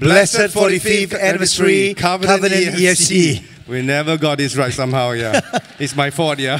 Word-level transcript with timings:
Blessed 0.00 0.56
45th 0.56 1.20
anniversary 1.20 1.92
Covenant, 1.92 2.42
EFC. 2.74 3.42
We 3.68 3.82
never 3.82 4.16
got 4.16 4.38
this 4.38 4.56
right 4.56 4.72
somehow, 4.72 5.10
yeah. 5.10 5.42
it's 5.78 5.94
my 5.94 6.08
fault, 6.08 6.38
yeah. 6.38 6.58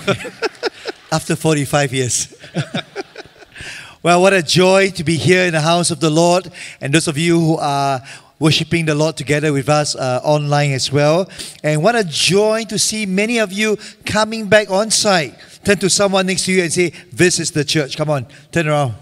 After 1.11 1.35
45 1.37 1.95
years. 1.95 2.35
well, 4.03 4.21
what 4.21 4.35
a 4.35 4.43
joy 4.43 4.91
to 4.91 5.03
be 5.03 5.17
here 5.17 5.47
in 5.47 5.53
the 5.55 5.63
house 5.63 5.91
of 5.91 6.01
the 6.01 6.11
Lord. 6.11 6.53
And 6.83 6.93
those 6.93 7.09
of 7.09 7.17
you 7.17 7.41
who 7.41 7.57
are 7.57 8.03
worshiping 8.39 8.85
the 8.85 8.95
Lord 8.95 9.17
together 9.17 9.55
with 9.55 9.71
us 9.71 9.97
uh, 9.97 10.21
online 10.23 10.73
as 10.73 10.93
well. 10.93 11.27
And 11.65 11.83
what 11.83 11.97
a 11.97 12.05
joy 12.05 12.65
to 12.65 12.79
see 12.79 13.07
many 13.07 13.39
of 13.39 13.55
you 13.55 13.79
coming 14.05 14.51
back 14.51 14.71
on 14.71 14.91
site. 14.91 15.35
Turn 15.65 15.79
to 15.79 15.89
someone 15.89 16.27
next 16.27 16.45
to 16.45 16.53
you 16.53 16.63
and 16.65 16.71
say, 16.71 16.93
This 17.11 17.41
is 17.41 17.53
the 17.53 17.65
church. 17.65 17.97
Come 17.97 18.11
on, 18.11 18.27
turn 18.53 18.69
around. 18.69 18.97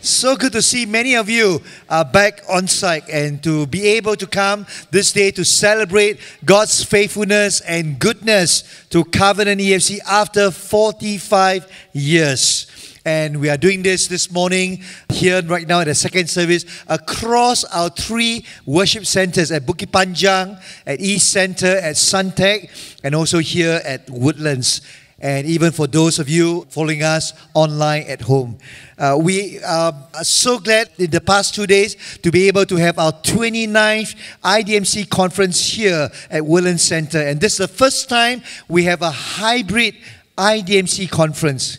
So 0.00 0.36
good 0.36 0.52
to 0.52 0.62
see 0.62 0.86
many 0.86 1.16
of 1.16 1.28
you 1.28 1.60
are 1.90 2.04
back 2.04 2.42
on 2.48 2.68
site 2.68 3.08
and 3.08 3.42
to 3.42 3.66
be 3.66 3.84
able 3.96 4.14
to 4.14 4.28
come 4.28 4.64
this 4.92 5.12
day 5.12 5.32
to 5.32 5.44
celebrate 5.44 6.20
God's 6.44 6.84
faithfulness 6.84 7.60
and 7.62 7.98
goodness 7.98 8.62
to 8.90 9.04
Covenant 9.04 9.60
EFC 9.60 9.98
after 10.06 10.52
45 10.52 11.66
years. 11.92 12.94
And 13.04 13.40
we 13.40 13.50
are 13.50 13.56
doing 13.56 13.82
this 13.82 14.06
this 14.06 14.30
morning 14.30 14.84
here 15.08 15.42
right 15.42 15.66
now 15.66 15.80
at 15.80 15.86
the 15.86 15.94
second 15.96 16.30
service 16.30 16.64
across 16.86 17.64
our 17.64 17.90
three 17.90 18.44
worship 18.66 19.04
centers 19.04 19.50
at 19.50 19.66
Bukit 19.66 19.90
Panjang, 19.90 20.62
at 20.86 21.00
East 21.00 21.32
Center, 21.32 21.76
at 21.78 21.96
Suntec, 21.96 22.70
and 23.02 23.16
also 23.16 23.38
here 23.38 23.80
at 23.84 24.08
Woodlands 24.08 24.80
and 25.20 25.46
even 25.46 25.72
for 25.72 25.86
those 25.86 26.18
of 26.18 26.28
you 26.28 26.66
following 26.70 27.02
us 27.02 27.32
online 27.54 28.04
at 28.06 28.20
home. 28.20 28.56
Uh, 28.96 29.18
we 29.20 29.60
are 29.62 29.92
so 30.22 30.58
glad 30.58 30.90
in 30.98 31.10
the 31.10 31.20
past 31.20 31.54
two 31.54 31.66
days 31.66 32.18
to 32.22 32.30
be 32.30 32.46
able 32.46 32.64
to 32.66 32.76
have 32.76 32.98
our 32.98 33.12
29th 33.12 34.14
IDMC 34.44 35.08
conference 35.08 35.64
here 35.64 36.08
at 36.30 36.44
Woodlands 36.44 36.82
Center. 36.82 37.18
And 37.18 37.40
this 37.40 37.54
is 37.54 37.58
the 37.58 37.68
first 37.68 38.08
time 38.08 38.42
we 38.68 38.84
have 38.84 39.02
a 39.02 39.10
hybrid 39.10 39.94
IDMC 40.36 41.10
conference. 41.10 41.78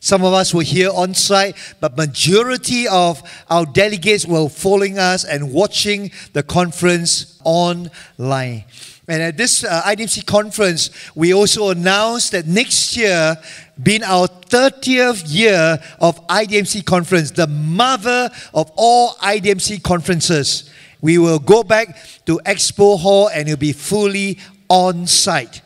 Some 0.00 0.24
of 0.24 0.32
us 0.34 0.52
were 0.52 0.64
here 0.64 0.90
on 0.92 1.14
site, 1.14 1.54
but 1.78 1.96
majority 1.96 2.88
of 2.88 3.22
our 3.48 3.64
delegates 3.64 4.26
were 4.26 4.48
following 4.48 4.98
us 4.98 5.24
and 5.24 5.52
watching 5.52 6.10
the 6.32 6.42
conference 6.42 7.40
online. 7.44 8.64
And 9.08 9.20
at 9.20 9.36
this 9.36 9.64
uh, 9.64 9.82
IDMC 9.82 10.24
conference, 10.26 10.90
we 11.16 11.34
also 11.34 11.70
announced 11.70 12.32
that 12.32 12.46
next 12.46 12.96
year, 12.96 13.36
being 13.82 14.04
our 14.04 14.28
30th 14.28 15.24
year 15.26 15.78
of 16.00 16.24
IDMC 16.28 16.84
conference, 16.84 17.32
the 17.32 17.48
mother 17.48 18.30
of 18.54 18.70
all 18.76 19.14
IDMC 19.14 19.82
conferences, 19.82 20.70
we 21.00 21.18
will 21.18 21.40
go 21.40 21.64
back 21.64 21.96
to 22.26 22.40
Expo 22.46 22.98
Hall 22.98 23.28
and 23.28 23.48
it'll 23.48 23.58
be 23.58 23.72
fully 23.72 24.38
on 24.68 25.08
site. 25.08 25.62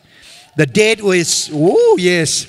The 0.55 0.65
date 0.65 1.03
was, 1.03 1.51
oh 1.53 1.97
yes, 1.99 2.47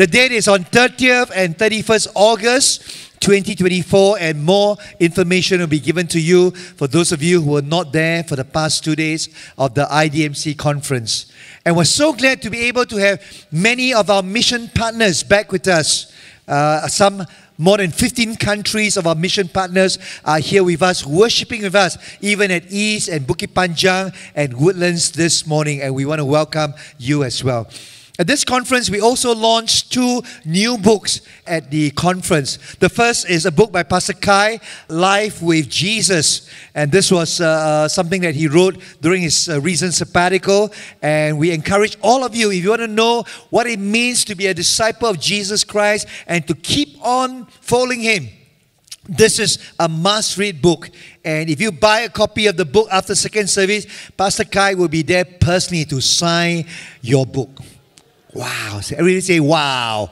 the 0.00 0.06
date 0.06 0.32
is 0.32 0.48
on 0.48 0.64
30th 0.64 1.30
and 1.36 1.58
31st 1.58 2.12
August 2.14 3.20
2024, 3.20 4.16
and 4.18 4.42
more 4.42 4.78
information 4.98 5.60
will 5.60 5.66
be 5.66 5.78
given 5.78 6.06
to 6.06 6.18
you 6.18 6.52
for 6.52 6.86
those 6.86 7.12
of 7.12 7.22
you 7.22 7.42
who 7.42 7.50
were 7.50 7.60
not 7.60 7.92
there 7.92 8.24
for 8.24 8.34
the 8.34 8.44
past 8.46 8.82
two 8.82 8.96
days 8.96 9.28
of 9.58 9.74
the 9.74 9.84
IDMC 9.84 10.56
conference. 10.56 11.30
And 11.66 11.76
we're 11.76 11.84
so 11.84 12.14
glad 12.14 12.40
to 12.40 12.48
be 12.48 12.60
able 12.60 12.86
to 12.86 12.96
have 12.96 13.22
many 13.52 13.92
of 13.92 14.08
our 14.08 14.22
mission 14.22 14.70
partners 14.74 15.22
back 15.22 15.52
with 15.52 15.68
us. 15.68 16.10
Uh, 16.48 16.88
some 16.88 17.26
more 17.58 17.76
than 17.76 17.90
15 17.90 18.36
countries 18.36 18.96
of 18.96 19.06
our 19.06 19.14
mission 19.14 19.48
partners 19.48 19.98
are 20.24 20.38
here 20.38 20.64
with 20.64 20.80
us, 20.80 21.04
worshiping 21.04 21.60
with 21.60 21.74
us, 21.74 21.98
even 22.22 22.50
at 22.50 22.72
East 22.72 23.10
and 23.10 23.26
Bukit 23.26 23.48
Panjang 23.48 24.16
and 24.34 24.58
Woodlands 24.58 25.10
this 25.10 25.46
morning. 25.46 25.82
And 25.82 25.94
we 25.94 26.06
want 26.06 26.20
to 26.20 26.24
welcome 26.24 26.72
you 26.96 27.22
as 27.22 27.44
well. 27.44 27.68
At 28.20 28.26
this 28.26 28.44
conference, 28.44 28.90
we 28.90 29.00
also 29.00 29.34
launched 29.34 29.92
two 29.92 30.20
new 30.44 30.76
books 30.76 31.22
at 31.46 31.70
the 31.70 31.90
conference. 31.92 32.58
The 32.78 32.90
first 32.90 33.26
is 33.30 33.46
a 33.46 33.50
book 33.50 33.72
by 33.72 33.82
Pastor 33.82 34.12
Kai, 34.12 34.60
Life 34.90 35.40
with 35.40 35.70
Jesus. 35.70 36.46
And 36.74 36.92
this 36.92 37.10
was 37.10 37.40
uh, 37.40 37.46
uh, 37.46 37.88
something 37.88 38.20
that 38.20 38.34
he 38.34 38.46
wrote 38.46 38.76
during 39.00 39.22
his 39.22 39.48
uh, 39.48 39.58
recent 39.62 39.94
sabbatical. 39.94 40.70
And 41.00 41.38
we 41.38 41.50
encourage 41.50 41.96
all 42.02 42.22
of 42.22 42.36
you, 42.36 42.50
if 42.50 42.62
you 42.62 42.68
want 42.68 42.82
to 42.82 42.88
know 42.88 43.24
what 43.48 43.66
it 43.66 43.78
means 43.78 44.26
to 44.26 44.34
be 44.34 44.48
a 44.48 44.52
disciple 44.52 45.08
of 45.08 45.18
Jesus 45.18 45.64
Christ 45.64 46.06
and 46.26 46.46
to 46.46 46.54
keep 46.54 47.02
on 47.02 47.46
following 47.62 48.02
him, 48.02 48.28
this 49.08 49.38
is 49.38 49.72
a 49.78 49.88
must 49.88 50.36
read 50.36 50.60
book. 50.60 50.90
And 51.24 51.48
if 51.48 51.58
you 51.58 51.72
buy 51.72 52.00
a 52.00 52.10
copy 52.10 52.48
of 52.48 52.58
the 52.58 52.66
book 52.66 52.86
after 52.92 53.14
second 53.14 53.48
service, 53.48 53.86
Pastor 54.14 54.44
Kai 54.44 54.74
will 54.74 54.88
be 54.88 55.00
there 55.00 55.24
personally 55.24 55.86
to 55.86 56.02
sign 56.02 56.66
your 57.00 57.24
book. 57.24 57.48
Wow. 58.32 58.80
Everybody 58.92 59.20
say, 59.20 59.40
wow. 59.40 60.10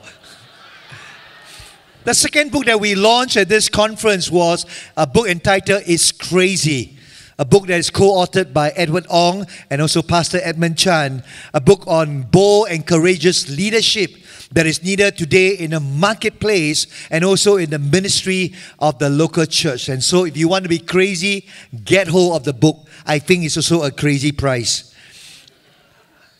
The 2.03 2.13
second 2.13 2.51
book 2.51 2.65
that 2.65 2.79
we 2.79 2.95
launched 2.95 3.37
at 3.37 3.49
this 3.49 3.69
conference 3.69 4.29
was 4.29 4.65
a 4.97 5.07
book 5.07 5.27
entitled 5.27 5.83
It's 5.85 6.11
Crazy. 6.11 6.97
A 7.37 7.45
book 7.45 7.67
that 7.67 7.79
is 7.79 7.89
co 7.89 8.15
authored 8.15 8.51
by 8.51 8.71
Edward 8.71 9.05
Ong 9.09 9.45
and 9.69 9.81
also 9.81 10.01
Pastor 10.01 10.39
Edmund 10.43 10.77
Chan. 10.77 11.23
A 11.53 11.61
book 11.61 11.87
on 11.87 12.23
bold 12.23 12.67
and 12.69 12.85
courageous 12.85 13.49
leadership 13.49 14.11
that 14.51 14.65
is 14.65 14.83
needed 14.83 15.17
today 15.17 15.51
in 15.51 15.71
the 15.71 15.79
marketplace 15.79 16.87
and 17.09 17.23
also 17.23 17.55
in 17.55 17.69
the 17.69 17.79
ministry 17.79 18.53
of 18.79 18.99
the 18.99 19.09
local 19.09 19.45
church. 19.45 19.87
And 19.87 20.03
so, 20.03 20.25
if 20.25 20.35
you 20.35 20.49
want 20.49 20.63
to 20.63 20.69
be 20.69 20.79
crazy, 20.79 21.47
get 21.85 22.09
hold 22.09 22.35
of 22.35 22.43
the 22.43 22.53
book. 22.53 22.87
I 23.05 23.19
think 23.19 23.45
it's 23.45 23.55
also 23.55 23.83
a 23.83 23.91
crazy 23.91 24.33
price. 24.33 24.88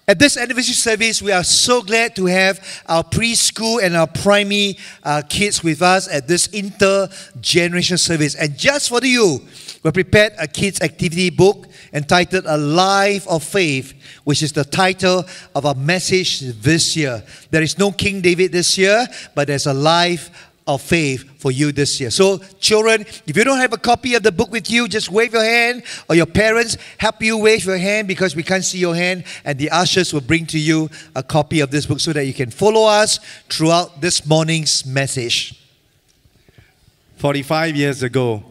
At 0.09 0.17
this 0.17 0.37
anniversary 0.37 0.73
service, 0.73 1.21
we 1.21 1.31
are 1.31 1.43
so 1.43 1.83
glad 1.83 2.15
to 2.15 2.25
have 2.25 2.81
our 2.87 3.03
preschool 3.03 3.79
and 3.83 3.95
our 3.95 4.07
primary 4.07 4.75
uh, 5.03 5.21
kids 5.29 5.63
with 5.63 5.83
us 5.83 6.07
at 6.07 6.27
this 6.27 6.47
intergenerational 6.47 7.99
service. 7.99 8.33
And 8.33 8.57
just 8.57 8.89
for 8.89 9.05
you, 9.05 9.39
we 9.83 9.91
prepared 9.91 10.33
a 10.39 10.47
kids' 10.47 10.81
activity 10.81 11.29
book 11.29 11.67
entitled 11.93 12.45
A 12.47 12.57
Life 12.57 13.27
of 13.27 13.43
Faith, 13.43 13.93
which 14.23 14.41
is 14.41 14.51
the 14.51 14.63
title 14.63 15.25
of 15.53 15.67
our 15.67 15.75
message 15.75 16.39
this 16.39 16.97
year. 16.97 17.23
There 17.51 17.61
is 17.61 17.77
no 17.77 17.91
King 17.91 18.21
David 18.21 18.51
this 18.51 18.79
year, 18.79 19.05
but 19.35 19.45
there's 19.45 19.67
a 19.67 19.75
life 19.75 20.48
of 20.69 20.81
faith 20.81 21.41
for 21.41 21.51
you 21.51 21.71
this 21.71 21.99
year. 21.99 22.11
So, 22.11 22.37
children, 22.59 23.01
if 23.01 23.35
you 23.35 23.43
don't 23.43 23.57
have 23.57 23.73
a 23.73 23.77
copy 23.77 24.13
of 24.13 24.23
the 24.23 24.31
book 24.31 24.51
with 24.51 24.69
you, 24.69 24.87
just 24.87 25.09
wave 25.09 25.33
your 25.33 25.43
hand, 25.43 25.83
or 26.07 26.15
your 26.15 26.27
parents 26.27 26.77
help 26.97 27.21
you 27.21 27.37
wave 27.37 27.65
your 27.65 27.77
hand 27.77 28.07
because 28.07 28.35
we 28.35 28.43
can't 28.43 28.63
see 28.63 28.77
your 28.77 28.95
hand, 28.95 29.23
and 29.43 29.57
the 29.57 29.71
ushers 29.71 30.13
will 30.13 30.21
bring 30.21 30.45
to 30.45 30.59
you 30.59 30.89
a 31.15 31.23
copy 31.23 31.59
of 31.59 31.71
this 31.71 31.87
book 31.87 31.99
so 31.99 32.13
that 32.13 32.25
you 32.25 32.33
can 32.33 32.51
follow 32.51 32.87
us 32.87 33.19
throughout 33.49 33.99
this 33.99 34.25
morning's 34.25 34.85
message. 34.85 35.59
45 37.17 37.75
years 37.75 38.03
ago, 38.03 38.43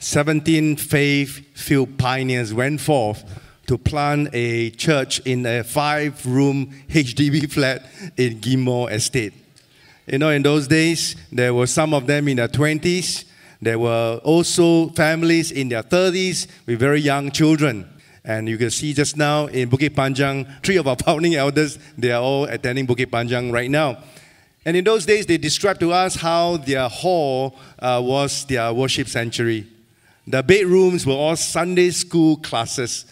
17 0.00 0.76
faith 0.76 1.56
filled 1.56 1.98
pioneers 1.98 2.52
went 2.52 2.80
forth 2.80 3.24
to 3.68 3.78
plant 3.78 4.30
a 4.32 4.70
church 4.70 5.20
in 5.20 5.46
a 5.46 5.62
five 5.62 6.24
room 6.26 6.72
HDB 6.88 7.50
flat 7.50 7.84
in 8.16 8.60
Moh 8.60 8.86
Estate. 8.86 9.34
You 10.10 10.16
know, 10.16 10.30
in 10.30 10.42
those 10.42 10.66
days, 10.66 11.16
there 11.30 11.52
were 11.52 11.66
some 11.66 11.92
of 11.92 12.06
them 12.06 12.28
in 12.28 12.38
their 12.38 12.48
20s. 12.48 13.24
There 13.60 13.78
were 13.78 14.18
also 14.24 14.88
families 14.90 15.50
in 15.52 15.68
their 15.68 15.82
30s 15.82 16.46
with 16.64 16.78
very 16.78 17.02
young 17.02 17.30
children. 17.30 17.86
And 18.24 18.48
you 18.48 18.56
can 18.56 18.70
see 18.70 18.94
just 18.94 19.18
now 19.18 19.48
in 19.48 19.68
Bukit 19.68 19.90
Panjang, 19.90 20.64
three 20.64 20.78
of 20.78 20.88
our 20.88 20.96
founding 21.04 21.34
elders, 21.34 21.78
they 21.98 22.10
are 22.10 22.22
all 22.22 22.44
attending 22.44 22.86
Bukit 22.86 23.10
Panjang 23.10 23.52
right 23.52 23.70
now. 23.70 23.98
And 24.64 24.78
in 24.78 24.84
those 24.84 25.04
days, 25.04 25.26
they 25.26 25.36
described 25.36 25.80
to 25.80 25.92
us 25.92 26.14
how 26.14 26.56
their 26.56 26.88
hall 26.88 27.58
uh, 27.78 28.00
was 28.02 28.46
their 28.46 28.72
worship 28.72 29.08
sanctuary. 29.08 29.66
The 30.26 30.42
bedrooms 30.42 31.04
were 31.04 31.12
all 31.12 31.36
Sunday 31.36 31.90
school 31.90 32.38
classes. 32.38 33.04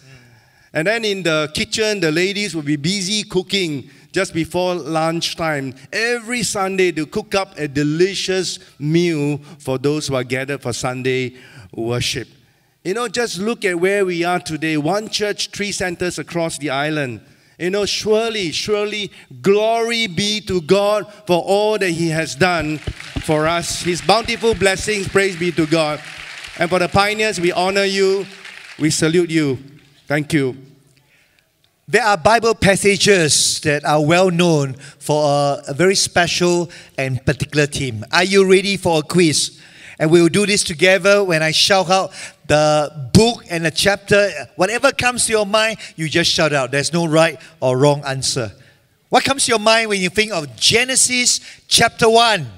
And 0.72 0.86
then 0.86 1.04
in 1.04 1.22
the 1.22 1.50
kitchen, 1.54 2.00
the 2.00 2.10
ladies 2.10 2.56
would 2.56 2.66
be 2.66 2.76
busy 2.76 3.22
cooking 3.22 3.90
just 4.16 4.32
before 4.32 4.74
lunchtime, 4.74 5.74
every 5.92 6.42
Sunday 6.42 6.90
to 6.90 7.04
cook 7.04 7.34
up 7.34 7.58
a 7.58 7.68
delicious 7.68 8.58
meal 8.78 9.36
for 9.58 9.76
those 9.76 10.08
who 10.08 10.14
are 10.14 10.24
gathered 10.24 10.62
for 10.62 10.72
Sunday 10.72 11.36
worship. 11.74 12.26
You 12.82 12.94
know, 12.94 13.08
just 13.08 13.36
look 13.36 13.62
at 13.66 13.78
where 13.78 14.06
we 14.06 14.24
are 14.24 14.40
today 14.40 14.78
one 14.78 15.10
church, 15.10 15.50
three 15.50 15.70
centers 15.70 16.18
across 16.18 16.56
the 16.56 16.70
island. 16.70 17.20
You 17.58 17.68
know, 17.68 17.84
surely, 17.84 18.52
surely, 18.52 19.12
glory 19.42 20.06
be 20.06 20.40
to 20.46 20.62
God 20.62 21.12
for 21.26 21.42
all 21.42 21.76
that 21.76 21.90
He 21.90 22.08
has 22.08 22.34
done 22.34 22.78
for 22.78 23.46
us. 23.46 23.82
His 23.82 24.00
bountiful 24.00 24.54
blessings, 24.54 25.08
praise 25.08 25.36
be 25.36 25.52
to 25.52 25.66
God. 25.66 26.00
And 26.58 26.70
for 26.70 26.78
the 26.78 26.88
pioneers, 26.88 27.38
we 27.38 27.52
honor 27.52 27.84
you, 27.84 28.24
we 28.78 28.88
salute 28.88 29.28
you. 29.28 29.58
Thank 30.06 30.32
you. 30.32 30.65
There 31.88 32.02
are 32.02 32.16
Bible 32.16 32.56
passages 32.56 33.60
that 33.60 33.84
are 33.84 34.04
well 34.04 34.28
known 34.32 34.74
for 34.98 35.22
a, 35.24 35.62
a, 35.68 35.72
very 35.72 35.94
special 35.94 36.68
and 36.98 37.24
particular 37.24 37.66
theme. 37.66 38.04
Are 38.10 38.24
you 38.24 38.44
ready 38.44 38.76
for 38.76 38.98
a 38.98 39.02
quiz? 39.02 39.62
And 40.00 40.10
we 40.10 40.20
will 40.20 40.28
do 40.28 40.46
this 40.46 40.64
together 40.64 41.22
when 41.22 41.44
I 41.44 41.52
shout 41.52 41.88
out 41.88 42.12
the 42.48 43.08
book 43.12 43.44
and 43.48 43.64
the 43.64 43.70
chapter. 43.70 44.28
Whatever 44.56 44.90
comes 44.90 45.26
to 45.26 45.32
your 45.32 45.46
mind, 45.46 45.78
you 45.94 46.08
just 46.08 46.28
shout 46.28 46.52
out. 46.52 46.72
There's 46.72 46.92
no 46.92 47.06
right 47.06 47.40
or 47.60 47.78
wrong 47.78 48.02
answer. 48.04 48.50
What 49.08 49.22
comes 49.22 49.44
to 49.44 49.50
your 49.52 49.60
mind 49.60 49.88
when 49.88 50.00
you 50.00 50.08
think 50.08 50.32
of 50.32 50.56
Genesis 50.56 51.38
chapter 51.68 52.10
1? 52.10 52.48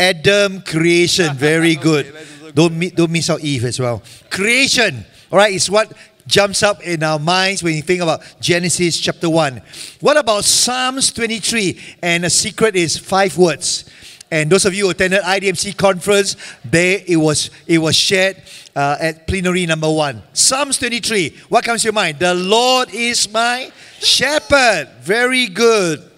Adam 0.00 0.62
creation. 0.62 1.32
Very 1.36 1.76
good. 1.76 2.12
Don't, 2.54 2.96
don't 2.96 3.12
miss 3.12 3.30
out 3.30 3.40
Eve 3.40 3.66
as 3.66 3.78
well. 3.78 4.02
Creation. 4.30 5.04
All 5.30 5.38
right, 5.38 5.54
it's 5.54 5.70
what 5.70 5.90
jumps 6.26 6.62
up 6.62 6.82
in 6.82 7.02
our 7.02 7.18
minds 7.18 7.62
when 7.62 7.74
you 7.74 7.82
think 7.82 8.02
about 8.02 8.22
Genesis 8.40 8.98
chapter 8.98 9.28
1. 9.28 9.60
What 10.00 10.16
about 10.16 10.44
Psalms 10.44 11.12
23? 11.12 11.78
And 12.02 12.24
the 12.24 12.30
secret 12.30 12.76
is 12.76 12.96
five 12.96 13.36
words. 13.36 13.84
And 14.30 14.48
those 14.48 14.64
of 14.64 14.72
you 14.72 14.84
who 14.84 14.90
attended 14.90 15.20
IDMC 15.20 15.76
conference, 15.76 16.36
there 16.64 17.02
it 17.06 17.16
was 17.16 17.50
it 17.66 17.76
was 17.76 17.94
shared 17.94 18.38
uh, 18.74 18.96
at 18.98 19.26
plenary 19.26 19.66
number 19.66 19.90
one. 19.92 20.22
Psalms 20.32 20.78
23. 20.78 21.36
What 21.50 21.64
comes 21.64 21.82
to 21.82 21.88
your 21.88 21.92
mind? 21.92 22.18
The 22.18 22.32
Lord 22.32 22.88
is 22.94 23.30
my 23.30 23.70
shepherd. 23.98 24.88
Very 25.02 25.48
good. 25.48 26.10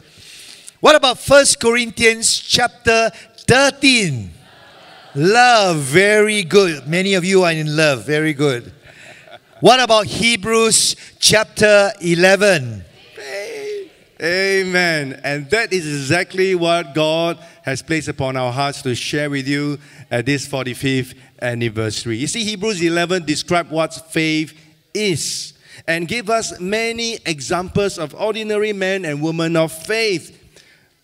What 0.79 0.95
about 0.95 1.19
First 1.19 1.59
Corinthians 1.59 2.39
chapter 2.39 3.11
13? 3.49 4.31
Love. 5.17 5.79
Very 5.79 6.45
good. 6.45 6.87
Many 6.87 7.15
of 7.15 7.25
you 7.25 7.43
are 7.43 7.53
in 7.53 7.77
love. 7.77 8.07
Very 8.07 8.33
good. 8.33 8.73
What 9.65 9.81
about 9.81 10.05
Hebrews 10.05 10.95
chapter 11.19 11.91
11? 12.03 12.85
Amen. 14.21 15.21
And 15.25 15.49
that 15.49 15.73
is 15.73 15.87
exactly 15.87 16.55
what 16.55 16.95
God 16.95 17.39
has 17.63 17.81
placed 17.81 18.09
upon 18.09 18.37
our 18.37 18.53
hearts 18.53 18.83
to 18.83 18.95
share 18.95 19.31
with 19.31 19.49
you 19.49 19.79
at 20.11 20.27
this 20.27 20.47
45th 20.47 21.15
anniversary. 21.41 22.19
You 22.19 22.27
see, 22.27 22.45
Hebrews 22.45 22.83
11 22.83 23.25
describe 23.25 23.71
what 23.71 23.95
faith 23.95 24.53
is 24.93 25.55
and 25.89 26.07
give 26.07 26.29
us 26.29 26.61
many 26.61 27.21
examples 27.25 27.99
of 27.99 28.15
ordinary 28.17 28.75
men 28.75 29.07
and 29.07 29.23
women 29.23 29.57
of 29.57 29.73
faith. 29.73 30.43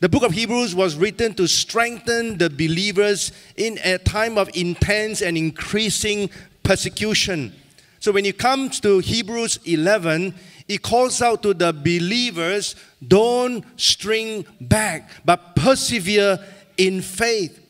The 0.01 0.09
book 0.11 0.23
of 0.23 0.33
Hebrews 0.33 0.75
was 0.75 0.97
written 0.97 1.33
to 1.37 1.47
strengthen 1.47 2.37
the 2.37 2.51
believers 2.51 3.33
in 3.57 3.79
a 3.83 3.97
time 3.97 4.37
of 4.37 4.51
intense 4.53 5.23
and 5.23 5.39
increasing 5.39 6.29
persecution. 6.63 7.55
So 8.01 8.13
when 8.13 8.25
it 8.25 8.39
comes 8.39 8.81
to 8.81 8.99
Hebrews 8.99 9.61
11, 9.67 10.35
it 10.69 10.81
calls 10.81 11.21
out 11.21 11.43
to 11.43 11.53
the 11.53 11.73
believers 11.73 12.75
don't 13.07 13.65
string 13.79 14.47
back, 14.59 15.11
but 15.25 15.55
persevere 15.55 16.39
in 16.79 17.03
faith. 17.03 17.61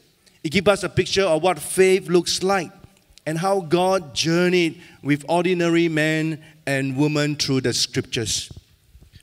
It 0.44 0.50
gives 0.50 0.68
us 0.68 0.84
a 0.84 0.88
picture 0.88 1.24
of 1.24 1.42
what 1.42 1.58
faith 1.58 2.08
looks 2.08 2.44
like 2.44 2.70
and 3.26 3.38
how 3.38 3.60
God 3.60 4.14
journeyed 4.14 4.80
with 5.02 5.24
ordinary 5.28 5.88
men 5.88 6.42
and 6.64 6.96
women 6.96 7.34
through 7.34 7.62
the 7.62 7.72
scriptures. 7.72 8.52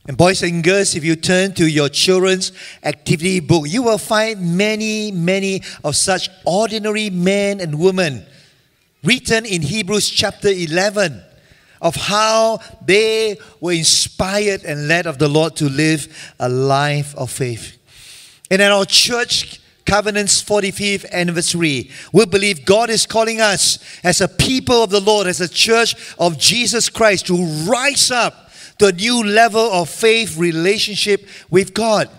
And 0.10 0.18
boys 0.18 0.44
and 0.44 0.64
girls, 0.64 0.96
if 0.96 1.06
you 1.06 1.16
turn 1.16 1.54
to 1.54 1.70
your 1.70 1.90
children's 1.90 2.52
activity 2.84 3.40
book, 3.40 3.66
you 3.68 3.84
will 3.84 3.98
find 3.98 4.58
many, 4.58 5.12
many 5.12 5.62
of 5.84 5.96
such 5.96 6.30
ordinary 6.46 7.10
men 7.10 7.62
and 7.62 7.80
women 7.80 8.26
written 9.04 9.46
in 9.46 9.62
Hebrews 9.62 10.10
chapter 10.10 10.50
11 10.50 11.24
of 11.82 11.96
how 11.96 12.60
they 12.86 13.38
were 13.60 13.74
inspired 13.74 14.64
and 14.64 14.88
led 14.88 15.06
of 15.06 15.20
the 15.20 15.28
Lord 15.28 15.56
to 15.58 15.70
live 15.70 16.34
a 16.40 16.50
life 16.50 17.16
of 17.16 17.30
faith. 17.30 17.78
And 18.50 18.62
at 18.62 18.72
our 18.72 18.86
church, 18.86 19.62
Covenant's 19.86 20.42
45th 20.42 21.10
anniversary, 21.12 21.92
we 22.12 22.26
believe 22.26 22.66
God 22.66 22.90
is 22.90 23.06
calling 23.06 23.40
us 23.40 23.80
as 24.04 24.20
a 24.22 24.28
people 24.28 24.84
of 24.84 24.90
the 24.90 25.00
Lord, 25.00 25.28
as 25.28 25.40
a 25.40 25.48
church 25.48 25.96
of 26.20 26.38
Jesus 26.38 26.90
Christ, 26.90 27.28
to 27.28 27.46
rise 27.66 28.12
up 28.12 28.52
to 28.80 28.88
a 28.88 28.92
new 28.92 29.24
level 29.24 29.72
of 29.72 29.90
faith 29.90 30.38
relationship 30.38 31.28
with 31.50 31.74
God. 31.74 32.10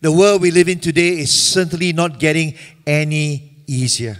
The 0.00 0.12
world 0.12 0.42
we 0.42 0.50
live 0.50 0.68
in 0.68 0.80
today 0.80 1.18
is 1.18 1.32
certainly 1.32 1.92
not 1.92 2.18
getting 2.18 2.54
any 2.86 3.56
easier. 3.66 4.18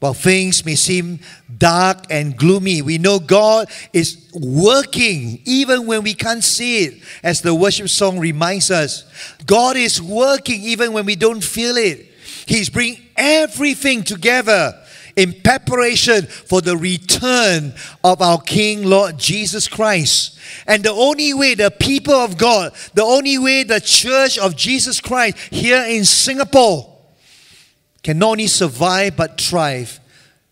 While 0.00 0.14
things 0.14 0.64
may 0.64 0.76
seem 0.76 1.18
dark 1.58 2.06
and 2.08 2.36
gloomy, 2.36 2.82
we 2.82 2.98
know 2.98 3.18
God 3.18 3.68
is 3.92 4.30
working 4.32 5.40
even 5.44 5.86
when 5.86 6.04
we 6.04 6.14
can't 6.14 6.44
see 6.44 6.84
it, 6.84 7.02
as 7.22 7.42
the 7.42 7.54
worship 7.54 7.88
song 7.88 8.20
reminds 8.20 8.70
us. 8.70 9.04
God 9.44 9.76
is 9.76 10.00
working 10.00 10.62
even 10.62 10.92
when 10.92 11.04
we 11.04 11.16
don't 11.16 11.42
feel 11.42 11.76
it. 11.76 12.06
He's 12.46 12.70
bringing 12.70 13.02
everything 13.16 14.04
together 14.04 14.80
in 15.16 15.34
preparation 15.42 16.26
for 16.26 16.60
the 16.60 16.76
return 16.76 17.74
of 18.04 18.22
our 18.22 18.40
King, 18.40 18.84
Lord 18.84 19.18
Jesus 19.18 19.66
Christ. 19.66 20.38
And 20.64 20.84
the 20.84 20.92
only 20.92 21.34
way 21.34 21.56
the 21.56 21.72
people 21.72 22.14
of 22.14 22.38
God, 22.38 22.72
the 22.94 23.02
only 23.02 23.36
way 23.36 23.64
the 23.64 23.80
church 23.80 24.38
of 24.38 24.54
Jesus 24.54 25.00
Christ 25.00 25.36
here 25.50 25.82
in 25.82 26.04
Singapore, 26.04 26.97
can 28.02 28.18
not 28.18 28.30
only 28.30 28.46
survive 28.46 29.16
but 29.16 29.40
thrive 29.40 30.00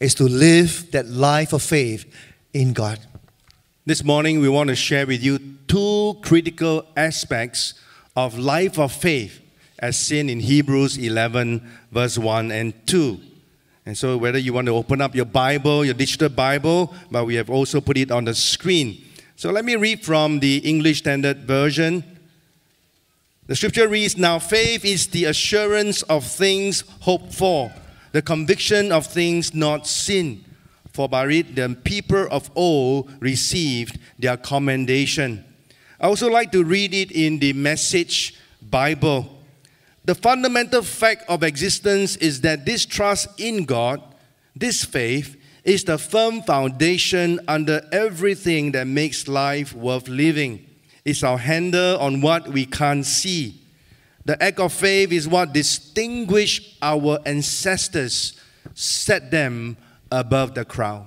is 0.01 0.15
to 0.15 0.25
live 0.25 0.91
that 0.93 1.07
life 1.07 1.53
of 1.53 1.63
faith 1.63 2.05
in 2.53 2.73
God. 2.73 2.99
This 3.85 4.03
morning, 4.03 4.41
we 4.41 4.49
want 4.49 4.69
to 4.69 4.77
share 4.77 5.07
with 5.07 5.23
you 5.23 5.39
two 5.69 6.19
critical 6.23 6.87
aspects 6.97 7.75
of 8.17 8.37
life 8.39 8.79
of 8.79 8.93
faith 8.93 9.41
as 9.79 9.99
seen 9.99 10.29
in 10.29 10.41
Hebrews 10.41 10.97
11, 10.97 11.63
verse 11.93 12.19
1 12.19 12.51
and 12.51 12.75
2. 12.87 13.21
And 13.85 13.97
so, 13.97 14.17
whether 14.17 14.39
you 14.39 14.53
want 14.53 14.67
to 14.67 14.75
open 14.75 15.01
up 15.01 15.15
your 15.15 15.25
Bible, 15.25 15.85
your 15.85 15.95
digital 15.95 16.29
Bible, 16.29 16.93
but 17.11 17.25
we 17.25 17.37
have 17.37 17.49
also 17.49 17.81
put 17.81 17.97
it 17.97 18.11
on 18.11 18.25
the 18.25 18.35
screen. 18.35 19.05
So, 19.37 19.51
let 19.51 19.65
me 19.65 19.77
read 19.77 20.05
from 20.05 20.41
the 20.41 20.59
English 20.59 20.99
Standard 20.99 21.45
Version. 21.45 22.03
The 23.47 23.55
scripture 23.55 23.89
reads 23.89 24.17
Now 24.17 24.39
faith 24.39 24.85
is 24.85 25.07
the 25.07 25.27
assurance 25.27 26.03
of 26.03 26.25
things 26.25 26.83
hoped 27.01 27.33
for, 27.33 27.73
the 28.13 28.23
conviction 28.23 28.91
of 28.91 29.07
things 29.07 29.55
not 29.55 29.87
seen. 29.87 30.45
For 30.93 31.09
by 31.09 31.31
it 31.31 31.55
the 31.55 31.77
people 31.85 32.27
of 32.31 32.51
old 32.57 33.13
received 33.21 33.99
their 34.19 34.37
commendation. 34.37 35.45
I 36.01 36.07
also 36.07 36.29
like 36.29 36.51
to 36.53 36.65
read 36.65 36.93
it 36.93 37.13
in 37.13 37.39
the 37.39 37.53
Message 37.53 38.35
Bible. 38.63 39.39
The 40.05 40.15
fundamental 40.15 40.83
fact 40.83 41.25
of 41.29 41.43
existence 41.43 42.17
is 42.17 42.41
that 42.41 42.65
this 42.65 42.85
trust 42.87 43.29
in 43.39 43.65
God, 43.65 44.03
this 44.55 44.85
faith, 44.85 45.37
is 45.65 45.85
the 45.85 45.99
firm 45.99 46.43
foundation 46.43 47.41
under 47.47 47.87
everything 47.93 48.73
that 48.73 48.87
makes 48.87 49.29
life 49.29 49.75
worth 49.75 50.09
living. 50.09 50.65
It's 51.07 51.23
our 51.23 51.39
handle 51.39 51.99
on 51.99 52.21
what 52.21 52.49
we 52.49 52.67
can't 52.67 53.07
see. 53.07 53.61
The 54.25 54.43
act 54.43 54.59
of 54.59 54.73
faith 54.73 55.13
is 55.13 55.29
what 55.29 55.53
distinguished 55.53 56.79
our 56.83 57.21
ancestors, 57.25 58.33
set 58.75 59.31
them 59.31 59.77
above 60.11 60.57
the 60.57 60.65
crowd. 60.65 61.07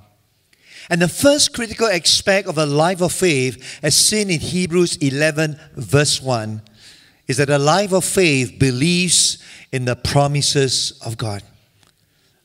And 0.90 1.02
the 1.02 1.10
first 1.10 1.54
critical 1.54 1.88
aspect 1.88 2.48
of 2.48 2.58
a 2.58 2.66
life 2.66 3.02
of 3.02 3.12
faith, 3.12 3.80
as 3.84 3.94
seen 3.94 4.30
in 4.30 4.40
Hebrews 4.40 4.96
11, 4.96 5.60
verse 5.76 6.22
1, 6.22 6.62
is 7.28 7.36
that 7.36 7.50
a 7.50 7.60
life 7.60 7.92
of 7.92 8.06
faith 8.06 8.58
believes 8.58 9.44
in 9.74 9.84
the 9.84 9.98
promises 9.98 10.98
of 11.06 11.18
God. 11.18 11.44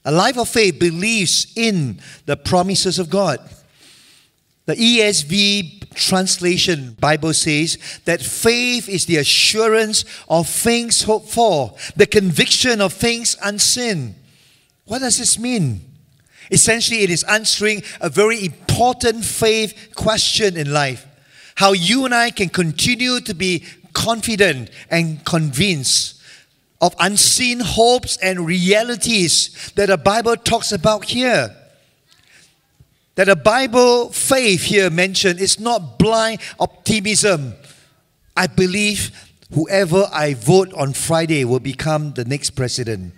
A 0.05 0.11
life 0.11 0.37
of 0.39 0.49
faith 0.49 0.81
believes 0.81 1.53
in 1.55 2.01
the 2.27 2.37
promises 2.37 2.99
of 2.99 3.09
God. 3.09 3.39
The 4.67 4.75
ESV 4.75 5.95
translation 5.95 6.97
Bible 6.99 7.35
says 7.35 7.79
that 8.07 8.23
faith 8.23 8.89
is 8.89 9.05
the 9.07 9.19
assurance 9.19 10.05
of 10.29 10.49
things 10.49 11.03
hoped 11.03 11.29
for, 11.29 11.75
the 11.97 12.07
conviction 12.07 12.81
of 12.81 12.93
things 12.93 13.37
unseen. 13.43 14.15
What 14.87 15.01
does 15.01 15.19
this 15.19 15.39
mean? 15.39 15.83
Essentially, 16.51 17.01
it 17.01 17.11
is 17.11 17.25
answering 17.25 17.83
a 18.01 18.09
very 18.09 18.45
important 18.45 19.25
faith 19.25 19.93
question 19.95 20.57
in 20.57 20.73
life. 20.73 21.07
How 21.57 21.73
you 21.73 22.05
and 22.05 22.15
I 22.15 22.31
can 22.31 22.49
continue 22.49 23.21
to 23.21 23.35
be 23.35 23.65
confident 23.93 24.71
and 24.91 25.25
convinced 25.25 26.21
of 26.81 26.95
unseen 26.99 27.61
hopes 27.61 28.17
and 28.19 28.47
realities 28.47 29.73
that 29.77 29.87
the 29.87 29.97
Bible 29.97 30.37
talks 30.37 30.73
about 30.73 31.05
here. 31.05 31.55
That 33.15 33.27
the 33.27 33.37
Bible 33.37 34.11
faith 34.11 34.63
here 34.63 34.91
mentioned 34.91 35.41
is 35.41 35.61
not 35.61 35.99
blind 35.99 36.41
optimism. 36.59 37.55
I 38.37 38.47
believe 38.49 39.11
whoever 39.53 40.09
I 40.13 40.35
vote 40.35 40.73
on 40.75 40.93
Friday 40.93 41.45
will 41.45 41.61
become 41.61 42.13
the 42.13 42.25
next 42.25 42.51
president. 42.51 43.15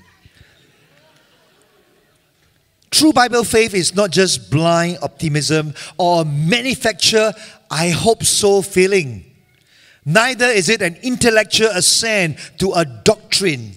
True 2.90 3.12
Bible 3.12 3.44
faith 3.44 3.74
is 3.74 3.94
not 3.94 4.10
just 4.10 4.50
blind 4.50 4.98
optimism 5.02 5.74
or 5.98 6.24
manufacture, 6.24 7.32
I 7.70 7.90
hope 7.90 8.22
so 8.24 8.62
feeling. 8.62 9.24
Neither 10.04 10.46
is 10.46 10.68
it 10.68 10.82
an 10.82 10.96
intellectual 11.02 11.68
assent 11.68 12.38
to 12.58 12.72
a 12.72 12.84
doctrine. 12.84 13.72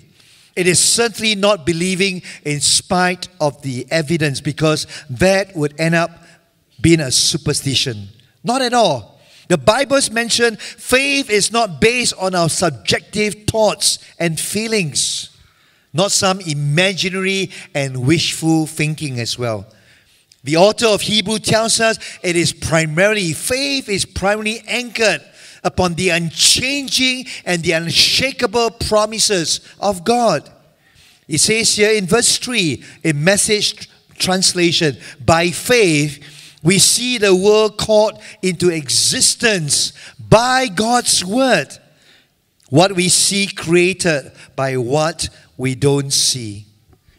It 0.60 0.68
is 0.68 0.80
certainly 0.80 1.36
not 1.36 1.66
believing 1.66 2.22
in 2.44 2.60
spite 2.60 3.30
of 3.40 3.62
the 3.62 3.88
evidence 3.90 4.42
because 4.42 4.88
that 5.10 5.56
would 5.56 5.80
end 5.80 5.96
up 5.96 6.12
being 6.82 7.00
a 7.00 7.12
superstition. 7.12 8.10
Not 8.44 8.62
at 8.62 8.74
all. 8.74 9.20
The 9.48 9.58
Bible's 9.58 10.12
mentioned 10.12 10.60
faith 10.60 11.30
is 11.30 11.52
not 11.52 11.80
based 11.80 12.14
on 12.20 12.36
our 12.36 12.50
subjective 12.50 13.46
thoughts 13.48 14.00
and 14.20 14.40
feelings 14.40 15.30
not 15.94 16.12
some 16.12 16.40
imaginary 16.42 17.52
and 17.74 18.06
wishful 18.06 18.68
thinking 18.68 19.20
as 19.20 19.38
well. 19.40 19.66
The 20.44 20.58
author 20.58 20.88
of 20.88 21.02
Hebrew 21.02 21.40
tells 21.40 21.80
us 21.80 21.98
it 22.24 22.36
is 22.36 22.54
primarily, 22.54 23.34
faith 23.34 23.90
is 23.90 24.06
primarily 24.06 24.62
anchored 24.68 25.22
upon 25.64 25.96
the 25.96 26.10
unchanging 26.10 27.26
and 27.46 27.64
the 27.64 27.72
unshakable 27.72 28.72
promises 28.72 29.62
of 29.80 30.04
God. 30.04 30.50
It 31.28 31.40
says 31.40 31.76
here 31.76 31.92
in 31.92 32.08
verse 32.08 32.38
3, 32.38 32.84
a 33.06 33.14
message 33.14 33.90
translation, 34.18 34.98
by 35.24 35.50
faith, 35.52 36.58
we 36.62 36.80
see 36.80 37.18
the 37.18 37.36
world 37.36 37.78
called 37.78 38.22
into 38.42 38.70
existence 38.70 39.94
by 40.20 40.68
God's 40.68 41.24
word. 41.24 41.78
What 42.70 42.96
we 42.96 43.10
see 43.10 43.48
created 43.48 44.32
by 44.56 44.78
what 44.78 45.30
we 45.58 45.76
don't 45.76 46.12
see. 46.12 46.66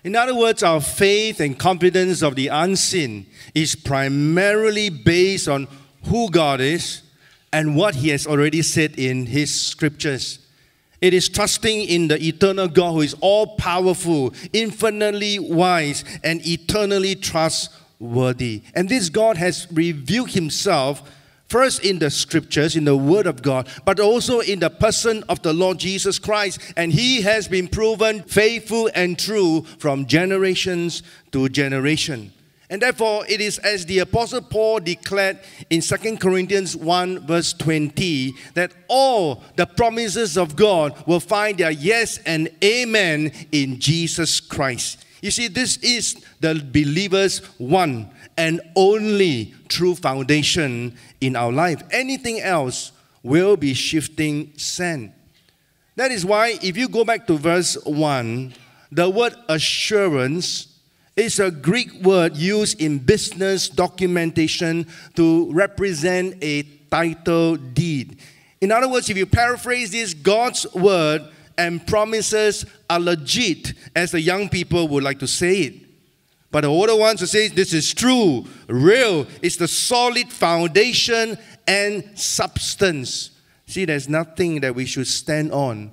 In 0.03 0.17
other 0.17 0.35
words, 0.35 0.63
our 0.63 0.81
faith 0.81 1.41
and 1.41 1.59
confidence 1.59 2.23
of 2.23 2.35
the 2.35 2.49
unseen 2.49 3.27
is 3.55 3.75
primarily 3.75 4.89
based 4.89 5.49
on 5.49 5.69
who 6.05 6.31
God 6.31 6.61
is 6.61 7.03
and 7.53 7.77
what 7.77 7.97
He 7.97 8.09
has 8.11 8.27
already 8.27 8.63
said 8.63 8.99
in 8.99 9.27
His 9.27 9.59
scriptures. 9.59 10.39
It 11.01 11.15
is 11.15 11.29
trusting 11.29 11.83
in 11.83 12.09
the 12.09 12.23
eternal 12.23 12.69
God 12.69 12.93
who 12.93 13.01
is 13.01 13.15
all 13.21 13.57
powerful, 13.57 14.35
infinitely 14.53 15.39
wise, 15.39 16.05
and 16.23 16.47
eternally 16.47 17.15
trustworthy. 17.15 18.63
And 18.75 18.89
this 18.89 19.09
God 19.09 19.37
has 19.39 19.67
revealed 19.73 20.31
Himself 20.31 21.03
First 21.51 21.85
in 21.85 21.99
the 21.99 22.11
scriptures, 22.11 22.77
in 22.77 22.85
the 22.85 22.97
word 22.97 23.27
of 23.27 23.43
God, 23.43 23.69
but 23.85 23.99
also 23.99 24.39
in 24.39 24.61
the 24.61 24.71
person 24.71 25.25
of 25.29 25.43
the 25.43 25.53
Lord 25.53 25.79
Jesus 25.79 26.17
Christ. 26.17 26.61
And 26.77 26.93
he 26.93 27.23
has 27.23 27.49
been 27.49 27.67
proven 27.67 28.23
faithful 28.23 28.89
and 28.95 29.19
true 29.19 29.63
from 29.79 30.07
generations 30.07 31.03
to 31.33 31.49
generation. 31.49 32.33
And 32.71 32.81
therefore, 32.81 33.27
it 33.29 33.41
is 33.41 33.59
as 33.59 33.85
the 33.85 33.99
Apostle 33.99 34.43
Paul 34.43 34.79
declared 34.79 35.41
in 35.71 35.81
2 35.81 36.17
Corinthians 36.19 36.77
1, 36.77 37.27
verse 37.27 37.53
20, 37.53 38.33
that 38.55 38.73
all 38.87 39.43
the 39.57 39.67
promises 39.67 40.39
of 40.39 40.55
God 40.55 40.95
will 41.05 41.19
find 41.19 41.59
their 41.59 41.73
yes 41.73 42.19
and 42.25 42.49
amen 42.63 43.33
in 43.51 43.81
Jesus 43.81 44.39
Christ. 44.39 45.05
You 45.21 45.33
see, 45.33 45.49
this 45.49 45.79
is 45.79 46.25
the 46.39 46.55
believer's 46.55 47.41
one 47.59 48.09
and 48.39 48.61
only 48.77 49.53
true 49.69 49.97
foundation 49.97 50.97
in 51.21 51.35
our 51.35 51.53
life. 51.53 51.83
Anything 51.91 52.41
else 52.41 52.93
will 53.25 53.57
be 53.57 53.75
shifting 53.75 54.53
sand. 54.57 55.13
That 55.97 56.13
is 56.13 56.25
why, 56.25 56.57
if 56.63 56.77
you 56.77 56.89
go 56.89 57.05
back 57.05 57.27
to 57.27 57.37
verse 57.37 57.77
1, 57.85 58.55
the 58.93 59.11
word 59.11 59.35
assurance 59.49 60.69
is 61.17 61.41
a 61.41 61.51
Greek 61.51 61.93
word 62.03 62.37
used 62.37 62.81
in 62.81 62.99
business 62.99 63.69
documentation 63.69 64.87
to 65.17 65.53
represent 65.53 66.43
a 66.43 66.63
title 66.91 67.57
deed. 67.57 68.19
In 68.61 68.73
other 68.73 68.89
words, 68.89 69.09
if 69.11 69.17
you 69.17 69.27
paraphrase 69.27 69.91
this, 69.91 70.15
God's 70.15 70.67
word 70.75 71.23
and 71.57 71.87
promises 71.87 72.65
are 72.89 73.01
legit, 73.01 73.75
as 73.95 74.13
the 74.13 74.21
young 74.21 74.49
people 74.49 74.89
would 74.89 75.03
like 75.03 75.19
to 75.19 75.27
say 75.27 75.61
it. 75.63 75.75
But 76.51 76.63
the 76.63 76.69
older 76.69 76.97
ones 76.97 77.21
who 77.21 77.27
say 77.27 77.49
this 77.49 77.73
is 77.73 77.95
true, 77.95 78.45
real, 78.67 79.27
it's 79.41 79.57
the 79.57 79.69
solid 79.69 80.33
foundation 80.33 81.39
and 81.67 82.19
substance. 82.19 83.31
See, 83.67 83.85
there's 83.85 84.09
nothing 84.09 84.61
that 84.61 84.75
we 84.75 84.85
should 84.85 85.07
stand 85.07 85.53
on 85.53 85.93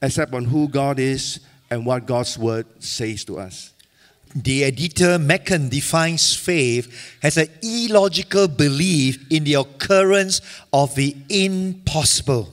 except 0.00 0.32
on 0.32 0.44
who 0.44 0.68
God 0.68 0.98
is 0.98 1.40
and 1.70 1.84
what 1.84 2.06
God's 2.06 2.38
word 2.38 2.66
says 2.78 3.24
to 3.24 3.38
us. 3.38 3.72
The 4.34 4.64
editor 4.64 5.18
Mencken 5.18 5.68
defines 5.68 6.36
faith 6.36 7.16
as 7.22 7.36
an 7.36 7.48
illogical 7.62 8.46
belief 8.46 9.26
in 9.30 9.44
the 9.44 9.54
occurrence 9.54 10.40
of 10.72 10.94
the 10.94 11.16
impossible. 11.28 12.52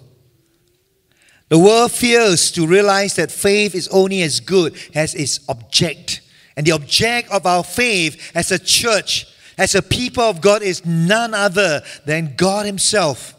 The 1.50 1.60
world 1.60 1.92
fears 1.92 2.52
to 2.54 2.66
realize 2.66 3.16
that 3.16 3.32
faith 3.32 3.76
is 3.76 3.88
only 3.90 4.22
as 4.24 4.40
good 4.40 4.76
as 4.96 5.14
its 5.14 5.40
object. 5.48 6.22
And 6.58 6.66
the 6.66 6.72
object 6.72 7.30
of 7.32 7.46
our 7.46 7.64
faith 7.64 8.32
as 8.36 8.52
a 8.52 8.60
church, 8.60 9.28
as 9.58 9.76
a 9.76 9.82
people 9.82 10.24
of 10.24 10.42
God, 10.42 10.64
is 10.64 10.86
none 10.86 11.34
other 11.34 11.84
than 12.06 12.34
God 12.36 12.66
Himself. 12.66 13.36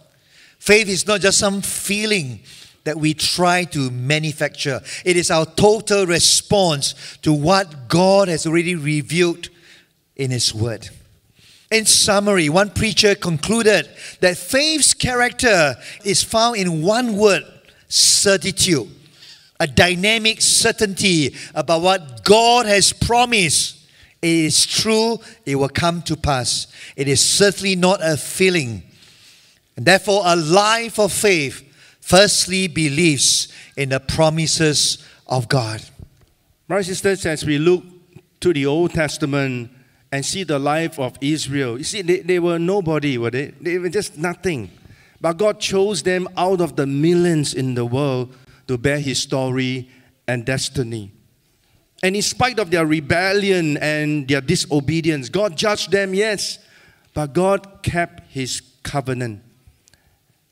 Faith 0.59 0.89
is 0.89 1.07
not 1.07 1.21
just 1.21 1.39
some 1.39 1.61
feeling 1.61 2.41
that 2.89 2.97
we 2.97 3.13
try 3.13 3.65
to 3.65 3.91
manufacture, 3.91 4.81
it 5.05 5.15
is 5.15 5.31
our 5.31 5.45
total 5.45 6.07
response 6.07 7.19
to 7.21 7.35
what 7.35 7.87
God 7.87 8.29
has 8.29 8.47
already 8.47 8.77
revealed 8.77 9.51
in 10.17 10.31
His 10.31 10.55
Word. 10.55 10.89
In 11.71 11.85
summary, 11.85 12.49
one 12.49 12.71
preacher 12.71 13.15
concluded 13.15 13.87
that 14.21 14.39
faith's 14.39 14.95
character 14.95 15.77
is 16.03 16.23
found 16.23 16.57
in 16.57 16.81
one 16.81 17.19
word 17.19 17.45
certitude 17.89 18.89
a 19.61 19.67
dynamic 19.67 20.41
certainty 20.41 21.35
about 21.55 21.83
what 21.83 22.25
God 22.25 22.65
has 22.65 22.95
promised. 22.95 23.87
It 24.23 24.29
is 24.31 24.65
true, 24.65 25.19
it 25.45 25.57
will 25.57 25.69
come 25.69 26.01
to 26.03 26.17
pass. 26.17 26.69
It 26.97 27.07
is 27.07 27.23
certainly 27.23 27.77
not 27.77 28.01
a 28.03 28.17
feeling. 28.17 28.83
And 29.77 29.85
therefore, 29.85 30.23
a 30.25 30.37
life 30.37 30.99
of 30.99 31.13
faith 31.13 31.68
firstly 32.09 32.69
believes 32.69 33.49
in 33.77 33.91
the 33.91 34.01
promises 34.01 35.07
of 35.27 35.47
God. 35.47 35.83
And 36.71 36.87
sisters, 36.87 37.27
as 37.27 37.45
we 37.45 37.59
look 37.59 37.85
to 38.41 38.55
the 38.55 38.65
Old 38.65 38.95
Testament 38.95 39.71
and 40.11 40.25
see 40.25 40.43
the 40.43 40.59
life 40.59 40.99
of 40.99 41.19
Israel, 41.21 41.77
you 41.77 41.85
see, 41.85 42.01
they, 42.01 42.21
they 42.21 42.39
were 42.39 42.59
nobody, 42.59 43.19
were 43.19 43.31
they? 43.31 43.49
They 43.61 43.77
were 43.77 43.91
just 43.91 44.17
nothing. 44.17 44.71
But 45.21 45.37
God 45.37 45.61
chose 45.61 46.03
them 46.03 46.27
out 46.35 46.63
of 46.63 46.77
the 46.77 46.87
millions 46.87 47.53
in 47.53 47.75
the 47.75 47.85
world 47.85 48.35
to 48.69 48.79
bear 48.79 49.01
his 49.01 49.21
story 49.21 49.91
and 50.27 50.47
destiny. 50.47 51.13
And 52.03 52.17
in 52.17 52.23
spite 52.23 52.59
of 52.59 52.71
their 52.71 52.87
rebellion 52.87 53.77
and 53.77 54.27
their 54.27 54.41
disobedience, 54.41 55.29
God 55.29 55.59
judged 55.59 55.91
them, 55.91 56.15
yes, 56.15 56.59
but 57.13 57.35
God 57.35 57.83
kept 57.83 58.31
his 58.31 58.63
covenant. 58.83 59.43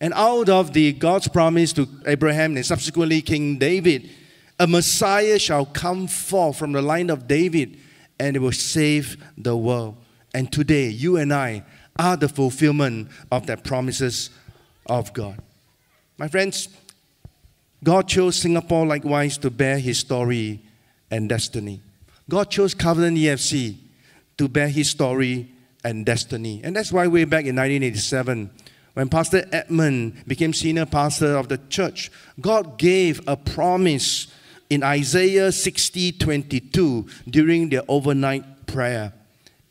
And 0.00 0.12
out 0.14 0.48
of 0.48 0.72
the 0.72 0.92
God's 0.92 1.28
promise 1.28 1.72
to 1.74 1.88
Abraham 2.06 2.56
and 2.56 2.66
subsequently 2.66 3.22
King 3.22 3.58
David, 3.58 4.10
a 4.58 4.66
Messiah 4.66 5.38
shall 5.38 5.66
come 5.66 6.06
forth 6.06 6.58
from 6.58 6.72
the 6.72 6.82
line 6.82 7.10
of 7.10 7.26
David 7.26 7.78
and 8.18 8.36
it 8.36 8.40
will 8.40 8.52
save 8.52 9.16
the 9.36 9.56
world. 9.56 9.96
And 10.34 10.52
today, 10.52 10.88
you 10.88 11.16
and 11.16 11.32
I 11.32 11.64
are 11.98 12.16
the 12.16 12.28
fulfillment 12.28 13.08
of 13.32 13.46
the 13.46 13.56
promises 13.56 14.30
of 14.86 15.12
God. 15.12 15.38
My 16.18 16.28
friends, 16.28 16.68
God 17.82 18.08
chose 18.08 18.36
Singapore 18.36 18.86
likewise 18.86 19.38
to 19.38 19.50
bear 19.50 19.78
his 19.78 19.98
story 19.98 20.62
and 21.10 21.28
destiny. 21.28 21.80
God 22.28 22.50
chose 22.50 22.74
Covenant 22.74 23.16
EFC 23.16 23.76
to 24.38 24.48
bear 24.48 24.68
his 24.68 24.90
story 24.90 25.48
and 25.84 26.04
destiny. 26.04 26.60
And 26.64 26.74
that's 26.74 26.92
why 26.92 27.06
way 27.06 27.24
back 27.24 27.44
in 27.44 27.54
1987, 27.56 28.50
when 28.96 29.10
Pastor 29.10 29.46
Edmund 29.52 30.24
became 30.26 30.54
senior 30.54 30.86
pastor 30.86 31.36
of 31.36 31.50
the 31.50 31.58
church, 31.68 32.10
God 32.40 32.78
gave 32.78 33.20
a 33.28 33.36
promise 33.36 34.26
in 34.70 34.82
Isaiah 34.82 35.52
60 35.52 36.12
22 36.12 37.06
during 37.28 37.68
their 37.68 37.82
overnight 37.88 38.66
prayer. 38.66 39.12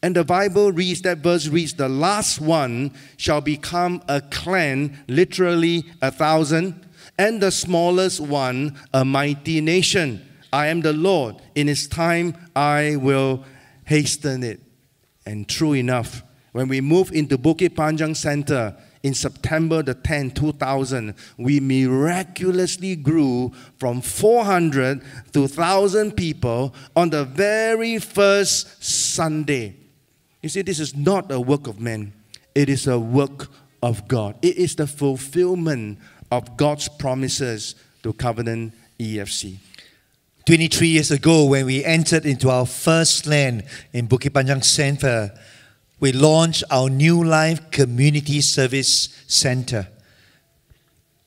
And 0.04 0.16
the 0.16 0.24
Bible 0.24 0.72
reads, 0.72 1.02
that 1.02 1.18
verse 1.18 1.48
reads, 1.48 1.74
the 1.74 1.90
last 1.90 2.40
one 2.40 2.92
shall 3.18 3.42
become 3.42 4.04
a 4.08 4.22
clan, 4.22 4.96
literally 5.08 5.86
a 6.04 6.12
thousand, 6.12 6.86
and 7.18 7.42
the 7.42 7.50
smallest 7.50 8.20
one 8.20 8.78
a 8.94 9.04
mighty 9.04 9.60
nation. 9.60 10.24
I 10.54 10.68
am 10.68 10.82
the 10.82 10.94
Lord. 10.94 11.38
In 11.56 11.66
his 11.66 11.88
time 11.88 12.38
I 12.56 12.98
will 12.98 13.44
hasten 13.86 14.44
it. 14.44 14.62
And 15.26 15.50
true 15.50 15.74
enough, 15.74 16.22
when 16.52 16.68
we 16.68 16.80
moved 16.80 17.16
into 17.16 17.40
Bukit 17.40 17.74
Panjang 17.74 18.16
Center 18.16 18.78
in 19.06 19.14
September 19.14 19.84
the 19.84 19.94
10th, 19.94 20.34
2000, 20.34 21.14
we 21.38 21.60
miraculously 21.60 22.96
grew 22.96 23.52
from 23.78 24.02
400 24.02 25.00
to 25.32 25.42
1,000 25.42 26.14
people 26.14 26.74
on 26.96 27.12
the 27.12 27.24
very 27.24 28.00
first 28.00 28.84
Sunday. 28.84 29.76
You 30.42 30.50
see, 30.50 30.64
this 30.64 30.80
is 30.80 30.96
not 30.96 31.32
a 31.32 31.40
work 31.40 31.68
of 31.68 31.80
man, 31.80 32.14
it 32.56 32.68
is 32.68 32.88
a 32.88 32.98
work 32.98 33.48
of 33.84 34.08
God. 34.08 34.38
It 34.42 34.58
is 34.58 34.76
the 34.76 34.88
fulfillment 34.88 36.00
of 36.32 36.58
God's 36.58 36.90
promises 36.90 37.76
to 38.02 38.12
Covenant 38.12 38.74
EFC. 39.00 39.58
23 40.48 40.88
years 40.88 41.12
ago, 41.12 41.46
when 41.46 41.68
we 41.68 41.86
entered 41.86 42.26
into 42.26 42.50
our 42.50 42.66
first 42.66 43.28
land 43.28 43.66
in 43.94 44.08
Bukit 44.08 44.32
Panjang 44.32 44.64
Center, 44.64 45.32
we 46.00 46.12
launched 46.12 46.64
our 46.70 46.90
New 46.90 47.24
Life 47.24 47.72
Community 47.72 48.42
Service 48.42 49.24
Center. 49.28 49.88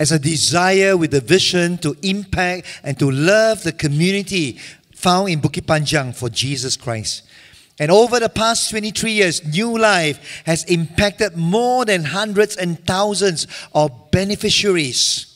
As 0.00 0.12
a 0.12 0.18
desire 0.18 0.96
with 0.96 1.12
a 1.14 1.20
vision 1.20 1.78
to 1.78 1.96
impact 2.02 2.66
and 2.84 2.98
to 2.98 3.10
love 3.10 3.62
the 3.62 3.72
community 3.72 4.58
found 4.94 5.30
in 5.30 5.40
Bukit 5.40 5.66
Panjang 5.66 6.14
for 6.14 6.28
Jesus 6.28 6.76
Christ. 6.76 7.22
And 7.78 7.90
over 7.90 8.18
the 8.18 8.28
past 8.28 8.70
23 8.70 9.12
years, 9.12 9.46
New 9.46 9.78
Life 9.78 10.42
has 10.44 10.64
impacted 10.64 11.36
more 11.36 11.84
than 11.84 12.04
hundreds 12.04 12.56
and 12.56 12.84
thousands 12.84 13.46
of 13.72 14.10
beneficiaries. 14.10 15.27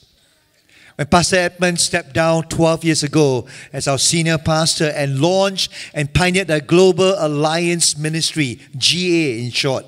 When 0.96 1.06
Pastor 1.06 1.36
Edmund 1.36 1.80
stepped 1.80 2.12
down 2.12 2.44
12 2.44 2.84
years 2.84 3.02
ago 3.02 3.46
as 3.72 3.88
our 3.88 3.98
senior 3.98 4.38
pastor 4.38 4.92
and 4.94 5.20
launched 5.20 5.72
and 5.94 6.12
pioneered 6.12 6.48
the 6.48 6.60
Global 6.60 7.14
Alliance 7.18 7.96
Ministry, 7.96 8.60
GA 8.76 9.44
in 9.44 9.50
short, 9.50 9.86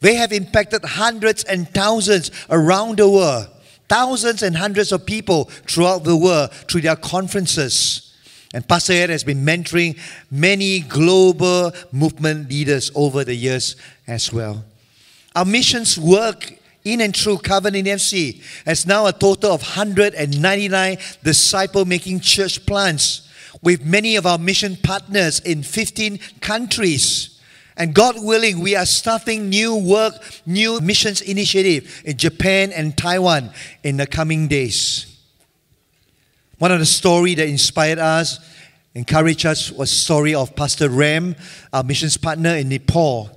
they 0.00 0.14
have 0.14 0.32
impacted 0.32 0.84
hundreds 0.84 1.44
and 1.44 1.68
thousands 1.68 2.30
around 2.50 2.98
the 2.98 3.08
world, 3.08 3.48
thousands 3.88 4.42
and 4.42 4.56
hundreds 4.56 4.92
of 4.92 5.06
people 5.06 5.44
throughout 5.66 6.04
the 6.04 6.16
world 6.16 6.50
through 6.52 6.82
their 6.82 6.96
conferences 6.96 8.04
and 8.54 8.66
Pastor 8.68 8.92
Ed 8.92 9.10
has 9.10 9.24
been 9.24 9.44
mentoring 9.44 9.98
many 10.30 10.78
global 10.78 11.72
movement 11.90 12.48
leaders 12.48 12.92
over 12.94 13.24
the 13.24 13.34
years 13.34 13.74
as 14.06 14.32
well. 14.32 14.64
Our 15.34 15.44
missions 15.44 15.98
work 15.98 16.52
in 16.84 17.00
and 17.00 17.16
through 17.16 17.38
Covenant 17.38 17.86
FC 17.86 18.42
has 18.66 18.86
now 18.86 19.06
a 19.06 19.12
total 19.12 19.52
of 19.52 19.62
199 19.62 20.98
disciple 21.22 21.84
making 21.84 22.20
church 22.20 22.64
plants 22.66 23.28
with 23.62 23.84
many 23.84 24.16
of 24.16 24.26
our 24.26 24.38
mission 24.38 24.76
partners 24.76 25.40
in 25.40 25.62
15 25.62 26.18
countries. 26.40 27.40
And 27.76 27.94
God 27.94 28.16
willing, 28.18 28.60
we 28.60 28.76
are 28.76 28.86
starting 28.86 29.48
new 29.48 29.74
work, 29.76 30.14
new 30.46 30.80
missions 30.80 31.20
initiative 31.22 32.02
in 32.04 32.16
Japan 32.16 32.70
and 32.70 32.96
Taiwan 32.96 33.50
in 33.82 33.96
the 33.96 34.06
coming 34.06 34.46
days. 34.46 35.10
One 36.58 36.70
of 36.70 36.78
the 36.78 36.86
story 36.86 37.34
that 37.34 37.48
inspired 37.48 37.98
us, 37.98 38.38
encouraged 38.94 39.44
us, 39.46 39.72
was 39.72 39.90
story 39.90 40.34
of 40.34 40.54
Pastor 40.54 40.88
Ram, 40.88 41.34
our 41.72 41.82
missions 41.82 42.16
partner 42.16 42.54
in 42.54 42.68
Nepal. 42.68 43.33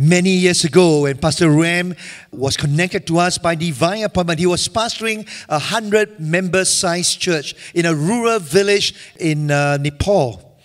Many 0.00 0.30
years 0.30 0.62
ago, 0.62 1.00
when 1.02 1.18
Pastor 1.18 1.50
Ram 1.50 1.92
was 2.30 2.56
connected 2.56 3.04
to 3.08 3.18
us 3.18 3.36
by 3.36 3.56
divine 3.56 4.04
appointment, 4.04 4.38
he 4.38 4.46
was 4.46 4.68
pastoring 4.68 5.26
a 5.48 5.58
hundred 5.58 6.20
member 6.20 6.64
sized 6.64 7.18
church 7.18 7.56
in 7.74 7.84
a 7.84 7.92
rural 7.92 8.38
village 8.38 8.94
in 9.18 9.50
uh, 9.50 9.76
Nepal. 9.76 10.56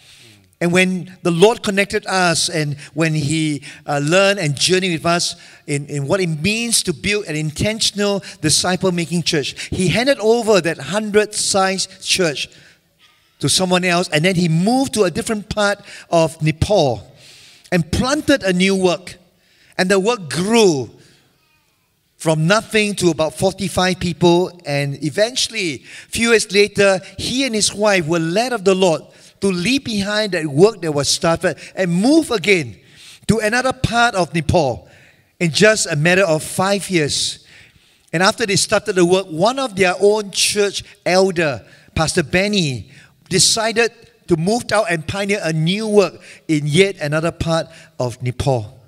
And 0.61 0.71
when 0.71 1.17
the 1.23 1.31
Lord 1.31 1.63
connected 1.63 2.05
us 2.05 2.48
and 2.48 2.77
when 2.93 3.15
He 3.15 3.63
uh, 3.87 4.01
learned 4.03 4.37
and 4.37 4.55
journeyed 4.55 4.91
with 4.91 5.05
us 5.07 5.35
in, 5.65 5.87
in 5.87 6.05
what 6.05 6.22
it 6.22 6.27
means 6.27 6.83
to 6.83 6.93
build 6.93 7.25
an 7.25 7.35
intentional 7.35 8.24
disciple 8.39 8.91
making 8.91 9.24
church, 9.24 9.69
He 9.72 9.87
handed 9.87 10.19
over 10.19 10.61
that 10.61 10.77
100 10.77 11.33
size 11.33 11.87
church 12.05 12.50
to 13.39 13.50
someone 13.50 13.83
else. 13.83 14.09
And 14.09 14.24
then 14.24 14.35
He 14.35 14.48
moved 14.48 14.93
to 14.93 15.05
a 15.05 15.11
different 15.11 15.50
part 15.50 15.79
of 16.11 16.39
Nepal 16.39 17.11
and 17.72 17.91
planted 17.91 18.43
a 18.43 18.53
new 18.53 18.75
work. 18.75 19.17
And 19.77 19.90
the 19.90 20.00
work 20.00 20.29
grew 20.29 20.90
from 22.24 22.48
nothing 22.48 22.96
to 22.96 23.09
about 23.09 23.33
45 23.36 24.00
people. 24.00 24.62
And 24.66 25.03
eventually, 25.03 25.75
a 25.75 26.09
few 26.09 26.29
years 26.29 26.51
later, 26.53 27.01
he 27.18 27.46
and 27.46 27.53
his 27.53 27.74
wife 27.74 28.07
were 28.07 28.20
led 28.20 28.53
of 28.53 28.64
the 28.64 28.74
Lord 28.75 29.01
to 29.42 29.48
leave 29.48 29.83
behind 29.83 30.31
that 30.31 30.46
work 30.46 30.81
that 30.81 30.94
was 30.94 31.09
started 31.09 31.57
and 31.75 31.92
move 31.92 32.31
again 32.31 32.77
to 33.27 33.40
another 33.40 33.74
part 33.74 34.16
of 34.16 34.33
Nepal 34.33 34.88
in 35.40 35.51
just 35.51 35.86
a 35.86 35.98
matter 35.98 36.24
of 36.24 36.44
five 36.44 36.90
years. 36.90 37.46
And 38.14 38.24
after 38.24 38.46
they 38.46 38.55
started 38.55 38.94
the 38.94 39.05
work, 39.05 39.25
one 39.27 39.59
of 39.59 39.75
their 39.75 39.96
own 40.00 40.31
church 40.31 40.83
elder, 41.05 41.66
Pastor 41.94 42.24
Benny, 42.24 42.90
decided 43.27 43.92
to 44.27 44.38
move 44.38 44.64
out 44.72 44.86
and 44.90 45.05
pioneer 45.05 45.42
a 45.44 45.51
new 45.51 45.90
work 45.90 46.22
in 46.48 46.68
yet 46.68 46.96
another 47.01 47.31
part 47.31 47.68
of 48.00 48.22
Nepal. 48.24 48.79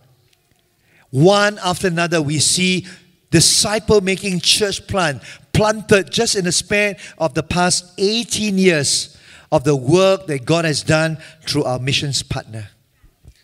One 1.15 1.59
after 1.63 1.87
another, 1.87 2.21
we 2.21 2.39
see 2.39 2.85
disciple 3.31 4.01
making 4.01 4.41
church 4.41 4.85
plant 4.85 5.23
planted 5.53 6.11
just 6.11 6.35
in 6.35 6.43
the 6.43 6.51
span 6.51 6.97
of 7.17 7.33
the 7.33 7.41
past 7.41 7.93
18 7.97 8.57
years 8.57 9.17
of 9.49 9.63
the 9.63 9.77
work 9.77 10.27
that 10.27 10.43
God 10.43 10.65
has 10.65 10.83
done 10.83 11.17
through 11.47 11.63
our 11.63 11.79
missions 11.79 12.21
partner. 12.21 12.67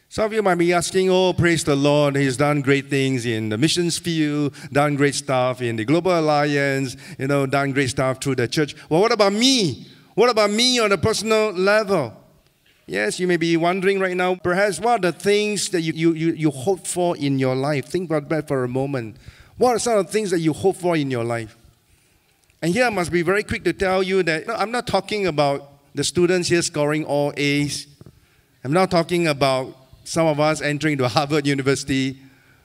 Some 0.09 0.25
of 0.25 0.33
you 0.33 0.43
might 0.43 0.55
be 0.55 0.73
asking, 0.73 1.09
oh, 1.09 1.31
praise 1.31 1.63
the 1.63 1.77
Lord, 1.77 2.17
He's 2.17 2.35
done 2.35 2.59
great 2.59 2.89
things 2.89 3.25
in 3.25 3.47
the 3.47 3.57
missions 3.57 3.97
field, 3.97 4.53
done 4.73 4.97
great 4.97 5.15
stuff 5.15 5.61
in 5.61 5.77
the 5.77 5.85
Global 5.85 6.19
Alliance, 6.19 6.97
you 7.17 7.27
know, 7.27 7.45
done 7.45 7.71
great 7.71 7.91
stuff 7.91 8.21
through 8.21 8.35
the 8.35 8.49
church. 8.49 8.75
Well, 8.89 8.99
what 8.99 9.13
about 9.13 9.31
me? 9.31 9.87
What 10.15 10.29
about 10.29 10.51
me 10.51 10.79
on 10.79 10.91
a 10.91 10.97
personal 10.97 11.51
level? 11.51 12.20
Yes, 12.91 13.21
you 13.21 13.25
may 13.25 13.37
be 13.37 13.55
wondering 13.55 14.01
right 14.01 14.17
now, 14.17 14.35
perhaps 14.35 14.77
what 14.77 15.05
are 15.05 15.11
the 15.13 15.17
things 15.17 15.69
that 15.69 15.79
you, 15.79 15.93
you, 15.93 16.11
you, 16.11 16.33
you 16.33 16.51
hope 16.51 16.85
for 16.85 17.15
in 17.15 17.39
your 17.39 17.55
life? 17.55 17.85
Think 17.85 18.09
about 18.09 18.27
that 18.27 18.49
for 18.49 18.65
a 18.65 18.67
moment. 18.67 19.15
What 19.55 19.77
are 19.77 19.79
some 19.79 19.99
of 19.99 20.07
the 20.07 20.11
things 20.11 20.29
that 20.31 20.39
you 20.39 20.51
hope 20.51 20.75
for 20.75 20.97
in 20.97 21.09
your 21.09 21.23
life? 21.23 21.55
And 22.61 22.73
here 22.73 22.83
I 22.83 22.89
must 22.89 23.09
be 23.09 23.21
very 23.21 23.43
quick 23.43 23.63
to 23.63 23.71
tell 23.71 24.03
you 24.03 24.23
that 24.23 24.45
no, 24.45 24.55
I'm 24.55 24.71
not 24.71 24.87
talking 24.87 25.25
about 25.25 25.69
the 25.95 26.03
students 26.03 26.49
here 26.49 26.61
scoring 26.61 27.05
all 27.05 27.31
A's. 27.37 27.87
I'm 28.61 28.73
not 28.73 28.91
talking 28.91 29.29
about 29.29 29.73
some 30.03 30.27
of 30.27 30.41
us 30.41 30.61
entering 30.61 30.97
to 30.97 31.07
Harvard 31.07 31.47
University. 31.47 32.17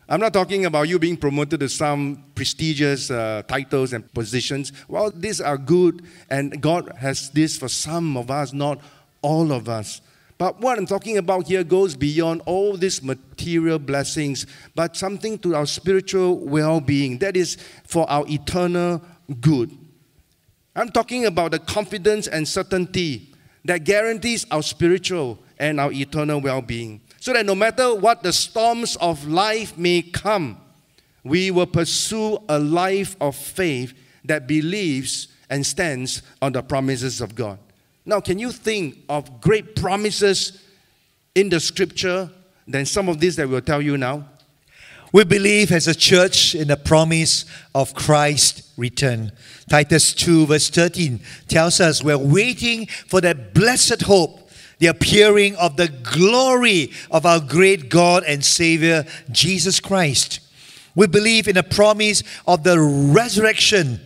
I'm 0.08 0.18
not 0.18 0.32
talking 0.32 0.64
about 0.64 0.88
you 0.88 0.98
being 0.98 1.16
promoted 1.16 1.60
to 1.60 1.68
some 1.68 2.24
prestigious 2.34 3.12
uh, 3.12 3.44
titles 3.46 3.92
and 3.92 4.12
positions. 4.12 4.72
Well, 4.88 5.12
these 5.12 5.40
are 5.40 5.56
good, 5.56 6.02
and 6.28 6.60
God 6.60 6.90
has 6.98 7.30
this 7.30 7.56
for 7.56 7.68
some 7.68 8.16
of 8.16 8.28
us, 8.28 8.52
not 8.52 8.80
all 9.22 9.52
of 9.52 9.68
us. 9.68 10.00
But 10.38 10.60
what 10.60 10.78
I'm 10.78 10.86
talking 10.86 11.16
about 11.16 11.46
here 11.46 11.64
goes 11.64 11.96
beyond 11.96 12.42
all 12.44 12.76
these 12.76 13.02
material 13.02 13.78
blessings, 13.78 14.46
but 14.74 14.96
something 14.96 15.38
to 15.38 15.54
our 15.54 15.66
spiritual 15.66 16.38
well 16.38 16.80
being. 16.80 17.18
That 17.18 17.36
is 17.36 17.56
for 17.84 18.08
our 18.10 18.24
eternal 18.28 19.02
good. 19.40 19.76
I'm 20.74 20.90
talking 20.90 21.24
about 21.24 21.52
the 21.52 21.58
confidence 21.58 22.26
and 22.26 22.46
certainty 22.46 23.32
that 23.64 23.84
guarantees 23.84 24.46
our 24.50 24.62
spiritual 24.62 25.38
and 25.58 25.80
our 25.80 25.90
eternal 25.90 26.40
well 26.40 26.60
being. 26.60 27.00
So 27.18 27.32
that 27.32 27.46
no 27.46 27.54
matter 27.54 27.94
what 27.94 28.22
the 28.22 28.32
storms 28.32 28.96
of 28.96 29.26
life 29.26 29.78
may 29.78 30.02
come, 30.02 30.60
we 31.24 31.50
will 31.50 31.66
pursue 31.66 32.38
a 32.48 32.58
life 32.58 33.16
of 33.20 33.34
faith 33.34 33.94
that 34.24 34.46
believes 34.46 35.28
and 35.48 35.64
stands 35.64 36.22
on 36.42 36.52
the 36.52 36.62
promises 36.62 37.20
of 37.20 37.34
God. 37.34 37.58
Now, 38.08 38.20
can 38.20 38.38
you 38.38 38.52
think 38.52 38.98
of 39.08 39.40
great 39.40 39.74
promises 39.74 40.62
in 41.34 41.48
the 41.48 41.58
scripture 41.58 42.30
than 42.68 42.86
some 42.86 43.08
of 43.08 43.18
these 43.18 43.34
that 43.34 43.48
we'll 43.48 43.60
tell 43.60 43.82
you 43.82 43.98
now? 43.98 44.28
We 45.12 45.24
believe 45.24 45.72
as 45.72 45.88
a 45.88 45.94
church 45.94 46.54
in 46.54 46.68
the 46.68 46.76
promise 46.76 47.46
of 47.74 47.94
Christ's 47.94 48.72
return. 48.76 49.32
Titus 49.68 50.14
2, 50.14 50.46
verse 50.46 50.70
13 50.70 51.20
tells 51.48 51.80
us 51.80 52.04
we're 52.04 52.16
waiting 52.16 52.86
for 52.86 53.20
that 53.22 53.54
blessed 53.54 54.02
hope, 54.02 54.50
the 54.78 54.86
appearing 54.86 55.56
of 55.56 55.76
the 55.76 55.88
glory 55.88 56.92
of 57.10 57.26
our 57.26 57.40
great 57.40 57.88
God 57.88 58.22
and 58.24 58.44
Savior, 58.44 59.04
Jesus 59.32 59.80
Christ. 59.80 60.40
We 60.94 61.08
believe 61.08 61.48
in 61.48 61.56
the 61.56 61.62
promise 61.64 62.22
of 62.46 62.62
the 62.62 62.78
resurrection 62.78 64.00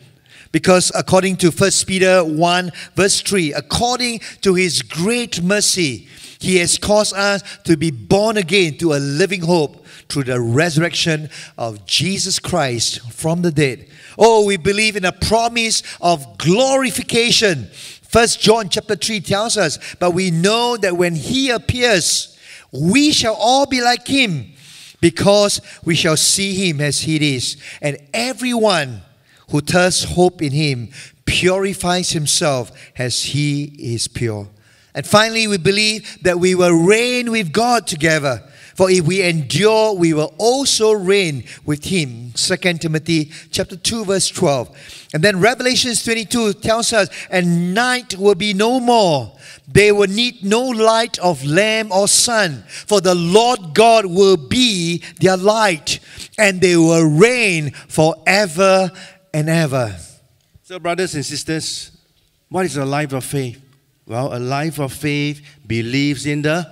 because 0.52 0.90
according 0.94 1.36
to 1.36 1.50
1 1.50 1.70
Peter 1.86 2.24
1, 2.24 2.72
verse 2.94 3.20
3, 3.20 3.52
according 3.52 4.20
to 4.42 4.54
his 4.54 4.82
great 4.82 5.42
mercy, 5.42 6.08
he 6.38 6.56
has 6.56 6.78
caused 6.78 7.14
us 7.14 7.42
to 7.64 7.76
be 7.76 7.90
born 7.90 8.36
again 8.36 8.78
to 8.78 8.94
a 8.94 8.98
living 8.98 9.42
hope 9.42 9.86
through 10.08 10.24
the 10.24 10.40
resurrection 10.40 11.28
of 11.58 11.84
Jesus 11.86 12.38
Christ 12.38 13.00
from 13.12 13.42
the 13.42 13.52
dead. 13.52 13.86
Oh, 14.18 14.44
we 14.46 14.56
believe 14.56 14.96
in 14.96 15.04
a 15.04 15.12
promise 15.12 15.82
of 16.00 16.38
glorification. 16.38 17.66
First 18.02 18.40
John 18.40 18.68
chapter 18.68 18.96
3 18.96 19.20
tells 19.20 19.56
us, 19.56 19.78
but 20.00 20.12
we 20.12 20.30
know 20.30 20.76
that 20.78 20.96
when 20.96 21.14
he 21.14 21.50
appears, 21.50 22.30
We 22.72 23.12
shall 23.12 23.34
all 23.34 23.66
be 23.66 23.80
like 23.80 24.06
him 24.06 24.52
because 25.00 25.60
we 25.84 25.94
shall 25.94 26.16
see 26.16 26.54
him 26.54 26.80
as 26.80 27.00
he 27.00 27.34
is. 27.36 27.56
And 27.82 27.98
everyone 28.14 29.02
who 29.50 29.60
thus 29.60 30.04
hope 30.04 30.42
in 30.42 30.52
him 30.52 30.90
purifies 31.24 32.10
himself 32.10 32.72
as 32.98 33.22
he 33.22 33.64
is 33.78 34.08
pure. 34.08 34.48
And 34.94 35.06
finally, 35.06 35.46
we 35.46 35.58
believe 35.58 36.18
that 36.22 36.40
we 36.40 36.54
will 36.54 36.72
reign 36.72 37.30
with 37.30 37.52
God 37.52 37.86
together. 37.86 38.42
For 38.74 38.90
if 38.90 39.06
we 39.06 39.22
endure, 39.22 39.94
we 39.94 40.14
will 40.14 40.34
also 40.38 40.92
reign 40.92 41.44
with 41.64 41.84
him. 41.84 42.32
2 42.34 42.56
Timothy 42.78 43.30
chapter 43.50 43.76
2, 43.76 44.06
verse 44.06 44.28
12. 44.28 45.08
And 45.12 45.22
then 45.22 45.38
Revelations 45.38 46.02
22 46.02 46.54
tells 46.54 46.92
us, 46.92 47.08
and 47.30 47.74
night 47.74 48.16
will 48.16 48.34
be 48.34 48.54
no 48.54 48.80
more. 48.80 49.36
They 49.68 49.92
will 49.92 50.08
need 50.08 50.42
no 50.42 50.62
light 50.62 51.18
of 51.18 51.44
lamp 51.44 51.92
or 51.94 52.08
sun, 52.08 52.64
for 52.68 53.00
the 53.00 53.14
Lord 53.14 53.74
God 53.74 54.06
will 54.06 54.36
be 54.36 55.04
their 55.20 55.36
light, 55.36 56.00
and 56.38 56.60
they 56.60 56.76
will 56.76 57.04
reign 57.04 57.72
forever 57.72 58.90
and 59.32 59.48
ever. 59.48 59.96
So, 60.62 60.78
brothers 60.78 61.14
and 61.14 61.24
sisters, 61.24 61.96
what 62.48 62.66
is 62.66 62.76
a 62.76 62.84
life 62.84 63.12
of 63.12 63.24
faith? 63.24 63.60
Well, 64.06 64.36
a 64.36 64.38
life 64.38 64.78
of 64.78 64.92
faith 64.92 65.40
believes 65.66 66.26
in 66.26 66.42
the. 66.42 66.66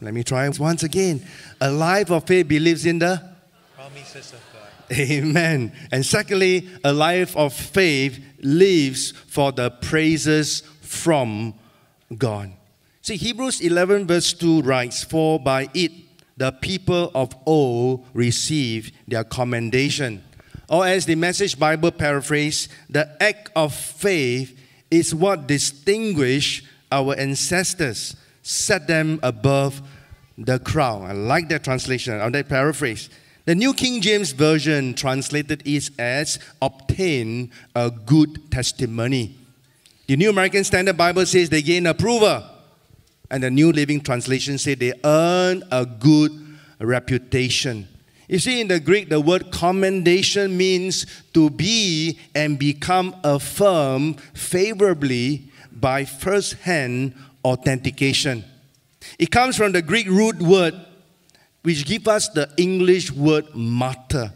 Let 0.00 0.14
me 0.14 0.22
try 0.22 0.48
once 0.48 0.82
again. 0.82 1.26
A 1.60 1.70
life 1.70 2.10
of 2.10 2.26
faith 2.26 2.46
believes 2.46 2.86
in 2.86 2.98
the. 2.98 3.34
Promises 3.74 4.32
of 4.32 4.40
God. 4.52 4.96
Amen. 4.98 5.72
And 5.90 6.04
secondly, 6.04 6.68
a 6.84 6.92
life 6.92 7.36
of 7.36 7.52
faith 7.52 8.22
lives 8.40 9.12
for 9.28 9.50
the 9.50 9.70
praises 9.70 10.60
from 10.80 11.54
God. 12.16 12.52
See, 13.00 13.16
Hebrews 13.16 13.60
11, 13.60 14.06
verse 14.06 14.32
2 14.32 14.62
writes, 14.62 15.02
For 15.02 15.40
by 15.40 15.68
it 15.74 15.92
the 16.36 16.52
people 16.52 17.10
of 17.14 17.34
old 17.46 18.06
received 18.12 18.92
their 19.06 19.24
commendation. 19.24 20.22
Or 20.68 20.86
as 20.86 21.06
the 21.06 21.14
Message 21.14 21.58
Bible 21.58 21.90
paraphrase, 21.90 22.68
the 22.88 23.22
act 23.22 23.50
of 23.54 23.74
faith 23.74 24.58
is 24.90 25.14
what 25.14 25.46
distinguished 25.46 26.66
our 26.90 27.14
ancestors, 27.16 28.16
set 28.42 28.86
them 28.86 29.20
above 29.22 29.82
the 30.38 30.58
crowd. 30.58 31.02
I 31.02 31.12
like 31.12 31.48
that 31.50 31.64
translation, 31.64 32.20
or 32.20 32.30
that 32.30 32.48
paraphrase. 32.48 33.10
The 33.44 33.54
New 33.54 33.74
King 33.74 34.00
James 34.00 34.32
Version 34.32 34.94
translated 34.94 35.62
it 35.66 35.90
as 35.98 36.38
obtain 36.62 37.50
a 37.74 37.90
good 37.90 38.50
testimony. 38.50 39.36
The 40.06 40.16
New 40.16 40.30
American 40.30 40.64
Standard 40.64 40.96
Bible 40.96 41.26
says 41.26 41.50
they 41.50 41.62
gain 41.62 41.86
approval. 41.86 42.42
And 43.34 43.42
the 43.42 43.50
New 43.50 43.72
Living 43.72 44.00
Translation 44.00 44.58
say 44.58 44.76
they 44.76 44.92
earn 45.02 45.64
a 45.72 45.84
good 45.84 46.30
reputation. 46.78 47.88
You 48.28 48.38
see, 48.38 48.60
in 48.60 48.68
the 48.68 48.78
Greek, 48.78 49.08
the 49.08 49.20
word 49.20 49.50
commendation 49.50 50.56
means 50.56 51.04
to 51.32 51.50
be 51.50 52.16
and 52.36 52.60
become 52.60 53.16
affirmed 53.24 54.20
favorably 54.34 55.50
by 55.72 56.04
first 56.04 56.52
hand 56.60 57.16
authentication. 57.44 58.44
It 59.18 59.32
comes 59.32 59.56
from 59.56 59.72
the 59.72 59.82
Greek 59.82 60.06
root 60.06 60.40
word, 60.40 60.74
which 61.62 61.86
gives 61.86 62.06
us 62.06 62.28
the 62.28 62.48
English 62.56 63.10
word 63.10 63.52
martyr. 63.52 64.32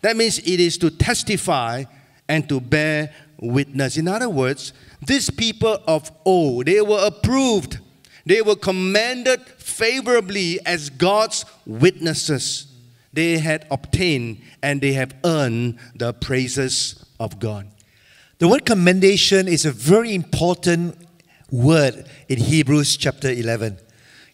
That 0.00 0.16
means 0.16 0.38
it 0.38 0.58
is 0.58 0.78
to 0.78 0.88
testify 0.88 1.84
and 2.26 2.48
to 2.48 2.62
bear 2.62 3.12
witness. 3.38 3.98
In 3.98 4.08
other 4.08 4.30
words, 4.30 4.72
these 5.02 5.28
people 5.28 5.82
of 5.86 6.10
old, 6.24 6.64
they 6.64 6.80
were 6.80 7.06
approved, 7.06 7.80
they 8.28 8.42
were 8.42 8.56
commended 8.56 9.40
favorably 9.56 10.60
as 10.66 10.90
God's 10.90 11.46
witnesses 11.64 12.66
they 13.12 13.38
had 13.38 13.66
obtained 13.70 14.42
and 14.62 14.82
they 14.82 14.92
have 14.92 15.14
earned 15.24 15.78
the 15.94 16.12
praises 16.12 17.04
of 17.18 17.38
God. 17.38 17.66
The 18.38 18.46
word 18.46 18.66
commendation 18.66 19.48
is 19.48 19.64
a 19.64 19.72
very 19.72 20.14
important 20.14 20.96
word 21.50 22.06
in 22.28 22.38
Hebrews 22.38 22.98
chapter 22.98 23.30
11. 23.30 23.78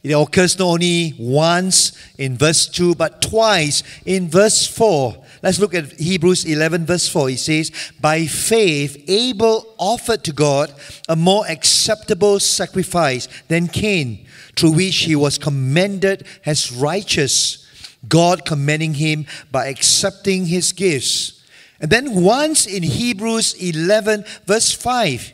It 0.04 0.12
occurs 0.12 0.58
not 0.58 0.66
only 0.66 1.14
once 1.18 1.92
in 2.18 2.36
verse 2.36 2.66
2, 2.68 2.94
but 2.94 3.22
twice 3.22 3.82
in 4.04 4.28
verse 4.28 4.66
4. 4.66 5.16
Let's 5.42 5.58
look 5.58 5.74
at 5.74 5.98
Hebrews 5.98 6.44
11, 6.44 6.84
verse 6.84 7.08
4. 7.08 7.30
It 7.30 7.38
says, 7.38 7.72
By 8.02 8.26
faith, 8.26 9.02
Abel 9.08 9.74
offered 9.78 10.22
to 10.24 10.32
God 10.32 10.74
a 11.08 11.16
more 11.16 11.46
acceptable 11.48 12.38
sacrifice 12.38 13.28
than 13.48 13.66
Cain, 13.66 14.26
through 14.56 14.72
which 14.72 14.96
he 14.96 15.16
was 15.16 15.38
commended 15.38 16.26
as 16.44 16.70
righteous. 16.70 17.66
God 18.06 18.44
commending 18.44 18.94
him 18.94 19.24
by 19.50 19.68
accepting 19.68 20.44
his 20.44 20.72
gifts. 20.72 21.42
And 21.80 21.90
then 21.90 22.22
once 22.22 22.66
in 22.66 22.82
Hebrews 22.82 23.54
11, 23.54 24.24
verse 24.46 24.72
5, 24.72 25.33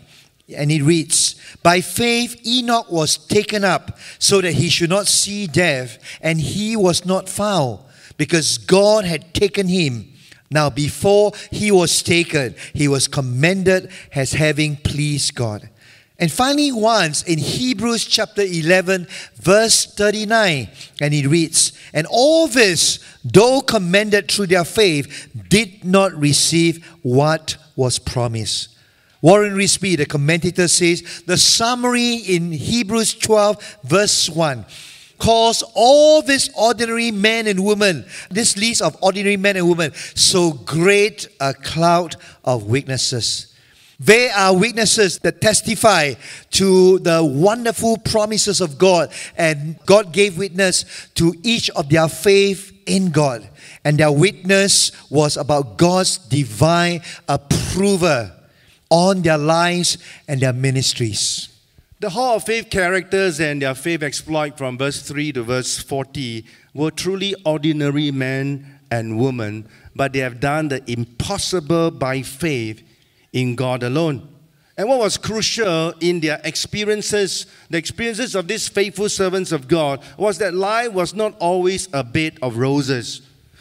and 0.55 0.71
it 0.71 0.83
reads, 0.83 1.35
By 1.63 1.81
faith 1.81 2.41
Enoch 2.47 2.91
was 2.91 3.17
taken 3.17 3.65
up 3.65 3.99
so 4.19 4.41
that 4.41 4.53
he 4.53 4.69
should 4.69 4.91
not 4.91 5.07
see 5.07 5.47
death, 5.47 5.99
and 6.21 6.41
he 6.41 6.77
was 6.77 7.05
not 7.05 7.29
found, 7.29 7.81
because 8.17 8.59
God 8.59 9.05
had 9.05 9.35
taken 9.35 9.69
him. 9.69 10.13
Now, 10.51 10.69
before 10.69 11.33
he 11.51 11.71
was 11.71 12.03
taken, 12.03 12.55
he 12.75 12.89
was 12.89 13.07
commended 13.07 13.91
as 14.15 14.33
having 14.33 14.77
pleased 14.77 15.35
God. 15.35 15.69
And 16.21 16.31
finally, 16.31 16.71
once 16.71 17.23
in 17.23 17.39
Hebrews 17.39 18.05
chapter 18.05 18.43
11, 18.43 19.07
verse 19.37 19.87
39, 19.87 20.69
and 21.01 21.15
it 21.15 21.27
reads, 21.27 21.73
And 21.95 22.07
all 22.11 22.47
this, 22.47 22.99
though 23.25 23.63
commended 23.63 24.31
through 24.31 24.49
their 24.49 24.67
faith, 24.67 25.31
did 25.49 25.83
not 25.83 26.13
receive 26.15 26.85
what 27.03 27.57
was 27.75 27.99
promised. 27.99 28.69
Warren 29.23 29.55
Wiersbe, 29.55 29.97
the 29.97 30.07
commentator, 30.07 30.67
says 30.69 31.23
the 31.27 31.37
summary 31.37 32.15
in 32.15 32.53
Hebrews 32.53 33.15
12, 33.15 33.79
verse 33.85 34.29
1 34.29 34.65
calls 35.21 35.63
all 35.75 36.23
these 36.23 36.51
ordinary 36.57 37.11
men 37.11 37.47
and 37.47 37.63
women, 37.63 38.07
this 38.31 38.57
list 38.57 38.83
of 38.83 38.97
ordinary 39.03 39.37
men 39.37 39.57
and 39.57 39.69
women, 39.69 39.93
so 40.15 40.53
great 40.53 41.29
a 41.41 41.55
cloud 41.55 42.17
of 42.45 42.65
witnesses. 42.65 43.55
They 44.01 44.31
are 44.31 44.57
witnesses 44.57 45.19
that 45.19 45.43
testify 45.43 46.15
to 46.53 46.99
the 47.01 47.23
wonderful 47.23 47.99
promises 47.99 48.63
of 48.63 48.79
God. 48.79 49.13
And 49.37 49.79
God 49.85 50.11
gave 50.11 50.39
witness 50.39 50.87
to 51.17 51.35
each 51.43 51.69
of 51.71 51.91
their 51.91 52.09
faith 52.09 52.73
in 52.87 53.11
God. 53.11 53.47
And 53.85 53.99
their 53.99 54.11
witness 54.11 54.91
was 55.11 55.37
about 55.37 55.77
God's 55.77 56.17
divine 56.17 57.03
approval 57.29 58.31
on 58.91 59.23
their 59.23 59.39
lives 59.39 59.99
and 60.29 60.41
their 60.41 60.53
ministries. 60.53 61.49
The 62.01 62.11
Hall 62.11 62.37
of 62.37 62.45
Faith 62.45 62.71
characters 62.71 63.41
and 63.41 63.63
their 63.63 63.75
faith 63.75 64.03
exploit 64.03 64.57
from 64.59 64.79
verse 64.79 65.03
3 65.03 65.33
to 65.33 65.43
verse 65.43 65.79
40 65.79 66.45
were 66.75 66.91
truly 66.91 67.35
ordinary 67.45 68.11
men 68.11 68.81
and 68.91 69.19
women, 69.19 69.69
but 69.95 70.13
they 70.13 70.21
have 70.21 70.41
done 70.41 70.69
the 70.69 70.91
impossible 70.91 71.91
by 71.91 72.23
faith 72.23 72.83
in 73.33 73.55
God 73.55 73.83
alone. 73.83 74.29
And 74.77 74.89
what 74.89 74.99
was 74.99 75.19
crucial 75.19 75.93
in 76.01 76.21
their 76.21 76.41
experiences, 76.43 77.45
the 77.69 77.77
experiences 77.77 78.35
of 78.35 78.49
these 78.49 78.67
faithful 78.67 79.11
servants 79.11 79.53
of 79.53 79.69
God, 79.69 80.03
was 80.17 80.39
that 80.39 80.55
life 80.55 80.93
was 80.93 81.13
not 81.13 81.37
always 81.39 81.87
a 81.93 82.03
bed 82.03 82.39
of 82.41 82.57
roses. 82.57 83.21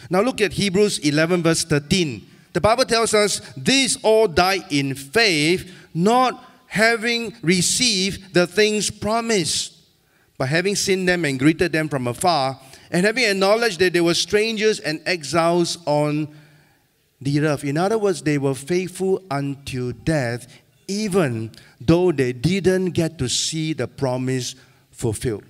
Now 0.09 0.21
look 0.21 0.39
at 0.39 0.53
Hebrews 0.53 0.99
11, 0.99 1.43
verse 1.43 1.65
13. 1.65 2.25
The 2.53 2.61
Bible 2.61 2.85
tells 2.85 3.13
us, 3.13 3.41
These 3.55 4.03
all 4.03 4.27
died 4.27 4.65
in 4.71 4.95
faith, 4.95 5.71
not 5.93 6.43
having 6.67 7.35
received 7.41 8.33
the 8.33 8.47
things 8.47 8.89
promised, 8.89 9.77
but 10.37 10.49
having 10.49 10.75
seen 10.75 11.05
them 11.05 11.25
and 11.25 11.39
greeted 11.39 11.71
them 11.71 11.89
from 11.89 12.07
afar, 12.07 12.59
and 12.91 13.05
having 13.05 13.25
acknowledged 13.25 13.79
that 13.79 13.93
they 13.93 14.01
were 14.01 14.13
strangers 14.13 14.79
and 14.79 15.01
exiles 15.05 15.77
on 15.85 16.27
the 17.21 17.39
earth. 17.41 17.63
In 17.63 17.77
other 17.77 17.97
words, 17.97 18.21
they 18.21 18.37
were 18.37 18.55
faithful 18.55 19.21
until 19.29 19.91
death, 19.91 20.47
even 20.87 21.51
though 21.79 22.11
they 22.11 22.33
didn't 22.33 22.91
get 22.91 23.17
to 23.19 23.27
see 23.27 23.73
the 23.73 23.87
promise 23.87 24.55
fulfilled. 24.91 25.43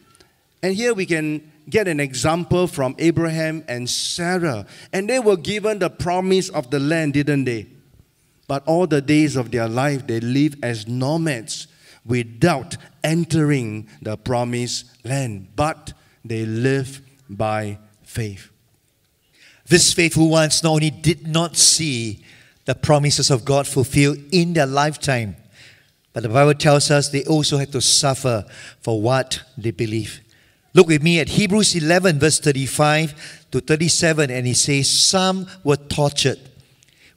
And 0.61 0.75
here 0.75 0.93
we 0.93 1.05
can 1.05 1.48
get 1.69 1.87
an 1.87 1.99
example 1.99 2.67
from 2.67 2.95
Abraham 2.99 3.63
and 3.67 3.89
Sarah. 3.89 4.65
And 4.91 5.09
they 5.09 5.19
were 5.19 5.37
given 5.37 5.79
the 5.79 5.89
promise 5.89 6.49
of 6.49 6.69
the 6.71 6.79
land, 6.79 7.13
didn't 7.13 7.45
they? 7.45 7.67
But 8.47 8.67
all 8.67 8.87
the 8.87 9.01
days 9.01 9.35
of 9.35 9.51
their 9.51 9.67
life, 9.67 10.07
they 10.07 10.19
lived 10.19 10.63
as 10.63 10.87
nomads 10.87 11.67
without 12.05 12.77
entering 13.03 13.87
the 14.01 14.17
promised 14.17 14.85
land. 15.05 15.49
But 15.55 15.93
they 16.25 16.45
lived 16.45 17.01
by 17.29 17.77
faith. 18.03 18.49
These 19.67 19.93
faithful 19.93 20.29
ones 20.29 20.63
not 20.63 20.71
only 20.71 20.89
did 20.89 21.27
not 21.27 21.55
see 21.55 22.23
the 22.65 22.73
promises 22.73 23.29
of 23.29 23.45
God 23.45 23.67
fulfilled 23.67 24.17
in 24.31 24.53
their 24.53 24.65
lifetime, 24.65 25.35
But 26.13 26.23
the 26.23 26.29
Bible 26.29 26.55
tells 26.55 26.89
us 26.91 27.09
they 27.09 27.23
also 27.25 27.57
had 27.57 27.71
to 27.71 27.81
suffer 27.81 28.45
for 28.81 29.01
what 29.01 29.41
they 29.57 29.71
believe. 29.71 30.21
Look 30.73 30.87
with 30.87 31.01
me 31.01 31.19
at 31.19 31.29
Hebrews 31.29 31.75
11, 31.75 32.19
verse 32.19 32.39
35 32.39 33.47
to 33.51 33.59
37, 33.59 34.29
and 34.29 34.45
he 34.45 34.53
says, 34.53 34.89
Some 34.89 35.47
were 35.63 35.77
tortured, 35.77 36.39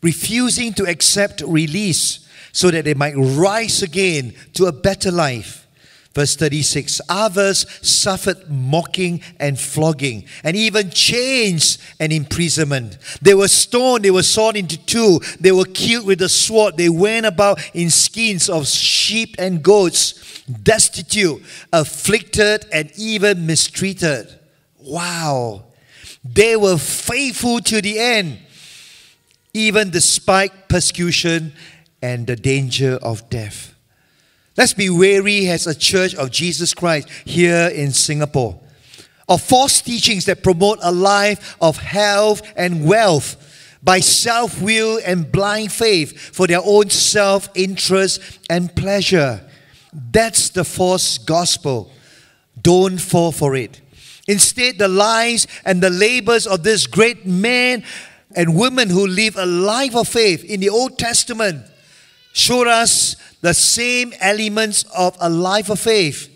refusing 0.02 0.72
to 0.74 0.84
accept 0.84 1.42
release 1.42 2.26
so 2.52 2.70
that 2.70 2.84
they 2.84 2.94
might 2.94 3.14
rise 3.16 3.82
again 3.82 4.34
to 4.54 4.66
a 4.66 4.72
better 4.72 5.10
life. 5.10 5.62
Verse 6.14 6.36
36 6.36 7.00
Others 7.08 7.66
suffered 7.86 8.50
mocking 8.50 9.22
and 9.38 9.58
flogging, 9.58 10.24
and 10.44 10.56
even 10.56 10.90
chains 10.90 11.78
and 11.98 12.12
imprisonment. 12.12 12.98
They 13.22 13.34
were 13.34 13.48
stoned, 13.48 14.04
they 14.04 14.10
were 14.10 14.22
sawn 14.22 14.56
into 14.56 14.76
two, 14.76 15.20
they 15.40 15.52
were 15.52 15.64
killed 15.64 16.06
with 16.06 16.20
a 16.22 16.28
sword, 16.28 16.76
they 16.76 16.90
went 16.90 17.26
about 17.26 17.60
in 17.74 17.88
skins 17.88 18.50
of 18.50 18.66
sheep 18.66 19.36
and 19.38 19.62
goats, 19.62 20.21
destitute, 20.62 21.42
afflicted, 21.72 22.66
and 22.72 22.90
even 22.96 23.46
mistreated. 23.46 24.28
Wow. 24.78 25.64
They 26.24 26.56
were 26.56 26.78
faithful 26.78 27.60
to 27.60 27.80
the 27.82 27.98
end, 27.98 28.38
even 29.54 29.90
despite 29.90 30.68
persecution 30.68 31.52
and 32.00 32.26
the 32.26 32.36
danger 32.36 32.98
of 33.02 33.28
death. 33.30 33.74
Let's 34.56 34.74
be 34.74 34.90
wary 34.90 35.48
as 35.48 35.66
a 35.66 35.74
church 35.74 36.14
of 36.14 36.30
Jesus 36.30 36.74
Christ 36.74 37.08
here 37.24 37.68
in 37.68 37.92
Singapore 37.92 38.60
of 39.28 39.40
false 39.40 39.80
teachings 39.80 40.26
that 40.26 40.42
promote 40.42 40.78
a 40.82 40.92
life 40.92 41.56
of 41.60 41.78
health 41.78 42.42
and 42.56 42.84
wealth 42.84 43.36
by 43.82 43.98
self 43.98 44.60
will 44.60 45.00
and 45.04 45.30
blind 45.32 45.72
faith 45.72 46.18
for 46.18 46.46
their 46.46 46.60
own 46.62 46.90
self 46.90 47.48
interest 47.54 48.20
and 48.50 48.74
pleasure. 48.76 49.40
That's 49.92 50.50
the 50.50 50.64
false 50.64 51.18
gospel. 51.18 51.90
Don't 52.60 52.98
fall 52.98 53.32
for 53.32 53.54
it. 53.54 53.80
Instead, 54.28 54.78
the 54.78 54.88
lives 54.88 55.46
and 55.64 55.82
the 55.82 55.90
labors 55.90 56.46
of 56.46 56.62
this 56.62 56.86
great 56.86 57.26
men 57.26 57.84
and 58.34 58.56
women 58.56 58.88
who 58.88 59.06
live 59.06 59.36
a 59.36 59.46
life 59.46 59.94
of 59.94 60.08
faith 60.08 60.44
in 60.44 60.60
the 60.60 60.70
Old 60.70 60.98
Testament 60.98 61.66
showed 62.32 62.66
us 62.66 63.16
the 63.40 63.52
same 63.52 64.12
elements 64.20 64.84
of 64.96 65.16
a 65.20 65.28
life 65.28 65.68
of 65.68 65.78
faith. 65.78 66.28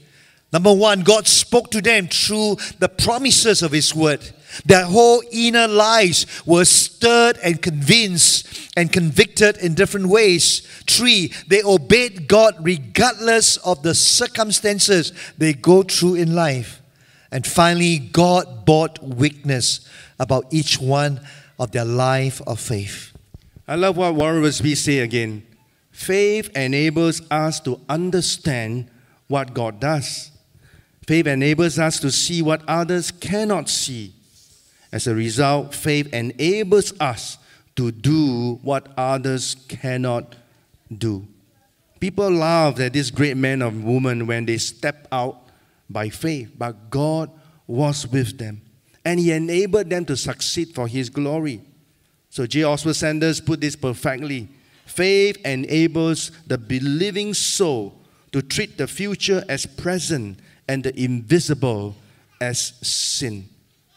Number 0.52 0.72
one, 0.72 1.00
God 1.00 1.26
spoke 1.26 1.70
to 1.70 1.80
them 1.80 2.08
through 2.08 2.56
the 2.78 2.88
promises 2.88 3.62
of 3.62 3.72
His 3.72 3.94
word. 3.94 4.32
Their 4.64 4.84
whole 4.84 5.22
inner 5.30 5.68
lives 5.68 6.26
were 6.46 6.64
stirred 6.64 7.38
and 7.42 7.60
convinced 7.60 8.70
and 8.76 8.92
convicted 8.92 9.56
in 9.58 9.74
different 9.74 10.06
ways. 10.08 10.60
Three, 10.88 11.32
they 11.48 11.62
obeyed 11.62 12.28
God 12.28 12.56
regardless 12.60 13.56
of 13.58 13.82
the 13.82 13.94
circumstances 13.94 15.12
they 15.38 15.52
go 15.52 15.82
through 15.82 16.16
in 16.16 16.34
life. 16.34 16.80
And 17.30 17.46
finally, 17.46 17.98
God 17.98 18.64
brought 18.64 19.02
witness 19.02 19.88
about 20.18 20.46
each 20.50 20.80
one 20.80 21.20
of 21.58 21.72
their 21.72 21.84
life 21.84 22.40
of 22.46 22.60
faith. 22.60 23.12
I 23.68 23.74
love 23.74 23.96
what 23.96 24.14
Warren 24.14 24.42
Wiersbe 24.42 24.76
say 24.76 25.00
again. 25.00 25.46
Faith 25.90 26.54
enables 26.56 27.22
us 27.30 27.58
to 27.60 27.80
understand 27.88 28.88
what 29.28 29.54
God 29.54 29.80
does. 29.80 30.30
Faith 31.06 31.26
enables 31.26 31.78
us 31.78 31.98
to 32.00 32.10
see 32.10 32.42
what 32.42 32.62
others 32.68 33.10
cannot 33.10 33.68
see. 33.68 34.12
As 34.92 35.06
a 35.06 35.14
result, 35.14 35.74
faith 35.74 36.12
enables 36.12 36.98
us 37.00 37.38
to 37.76 37.90
do 37.90 38.54
what 38.62 38.88
others 38.96 39.56
cannot 39.68 40.34
do. 40.96 41.26
People 42.00 42.30
laughed 42.30 42.78
at 42.80 42.92
this 42.92 43.10
great 43.10 43.36
man 43.36 43.62
or 43.62 43.70
woman 43.70 44.26
when 44.26 44.46
they 44.46 44.58
stepped 44.58 45.06
out 45.10 45.40
by 45.88 46.08
faith, 46.08 46.50
but 46.56 46.90
God 46.90 47.30
was 47.66 48.06
with 48.06 48.38
them 48.38 48.60
and 49.04 49.20
He 49.20 49.32
enabled 49.32 49.88
them 49.88 50.04
to 50.06 50.16
succeed 50.16 50.74
for 50.74 50.88
His 50.88 51.08
glory. 51.08 51.62
So 52.28 52.46
J. 52.46 52.64
Oswald 52.64 52.96
Sanders 52.96 53.40
put 53.40 53.60
this 53.60 53.76
perfectly. 53.76 54.48
Faith 54.84 55.38
enables 55.44 56.32
the 56.46 56.58
believing 56.58 57.32
soul 57.32 57.94
to 58.32 58.42
treat 58.42 58.76
the 58.76 58.86
future 58.86 59.44
as 59.48 59.64
present 59.64 60.38
and 60.68 60.82
the 60.82 60.98
invisible 61.00 61.96
as 62.40 62.74
sin. 62.82 63.48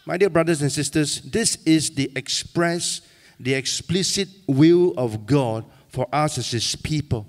My 0.09 0.17
dear 0.17 0.31
brothers 0.31 0.63
and 0.63 0.71
sisters, 0.71 1.21
this 1.21 1.57
is 1.67 1.91
the 1.91 2.11
express, 2.15 3.01
the 3.39 3.53
explicit 3.53 4.27
will 4.47 4.95
of 4.97 5.27
God 5.27 5.65
for 5.89 6.07
us 6.11 6.39
as 6.39 6.49
His 6.49 6.75
people. 6.75 7.27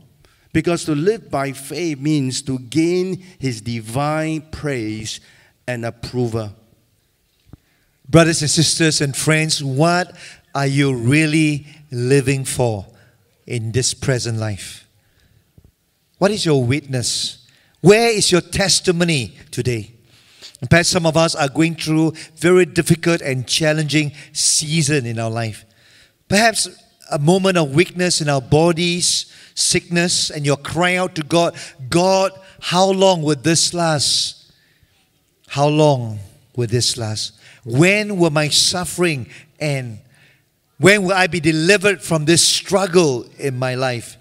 Because 0.55 0.87
to 0.87 0.95
live 0.95 1.31
by 1.31 1.53
faith 1.53 2.01
means 2.01 2.40
to 2.40 2.59
gain 2.59 3.23
His 3.38 3.61
divine 3.61 4.40
praise 4.51 5.21
and 5.69 5.85
approval. 5.85 6.55
Brothers 8.09 8.40
and 8.40 8.51
sisters 8.51 9.03
and 9.03 9.14
friends, 9.14 9.62
what 9.62 10.16
are 10.55 10.66
you 10.66 10.95
really 10.95 11.66
living 11.90 12.47
for? 12.47 12.87
in 13.51 13.73
this 13.73 13.93
present 13.93 14.38
life? 14.38 14.87
What 16.19 16.31
is 16.31 16.47
your 16.47 16.62
witness? 16.64 17.45
Where 17.81 18.09
is 18.11 18.31
your 18.31 18.40
testimony 18.40 19.37
today? 19.51 19.99
Perhaps 20.68 20.88
some 20.88 21.07
of 21.07 21.16
us 21.16 21.35
are 21.35 21.49
going 21.49 21.75
through 21.75 22.12
very 22.37 22.66
difficult 22.66 23.23
and 23.23 23.46
challenging 23.46 24.12
season 24.33 25.07
in 25.07 25.18
our 25.18 25.31
life. 25.31 25.64
Perhaps 26.29 26.68
a 27.11 27.18
moment 27.18 27.57
of 27.57 27.75
weakness 27.75 28.20
in 28.20 28.29
our 28.29 28.42
bodies, 28.42 29.33
sickness, 29.55 30.31
and 30.31 30.44
you're 30.44 30.57
crying 30.57 30.99
out 30.99 31.14
to 31.14 31.23
God, 31.23 31.57
God, 31.88 32.33
how 32.61 32.90
long 32.90 33.23
will 33.23 33.37
this 33.37 33.73
last? 33.73 34.53
How 35.49 35.68
long 35.68 36.18
will 36.55 36.68
this 36.68 36.96
last? 36.96 37.33
When 37.64 38.18
will 38.18 38.31
my 38.31 38.49
suffering 38.49 39.29
end? 39.59 40.01
When 40.79 41.05
will 41.05 41.12
I 41.12 41.27
be 41.27 41.40
delivered 41.40 42.03
from 42.03 42.25
this 42.25 42.46
struggle 42.46 43.27
in 43.38 43.59
my 43.59 43.75
life? 43.75 44.16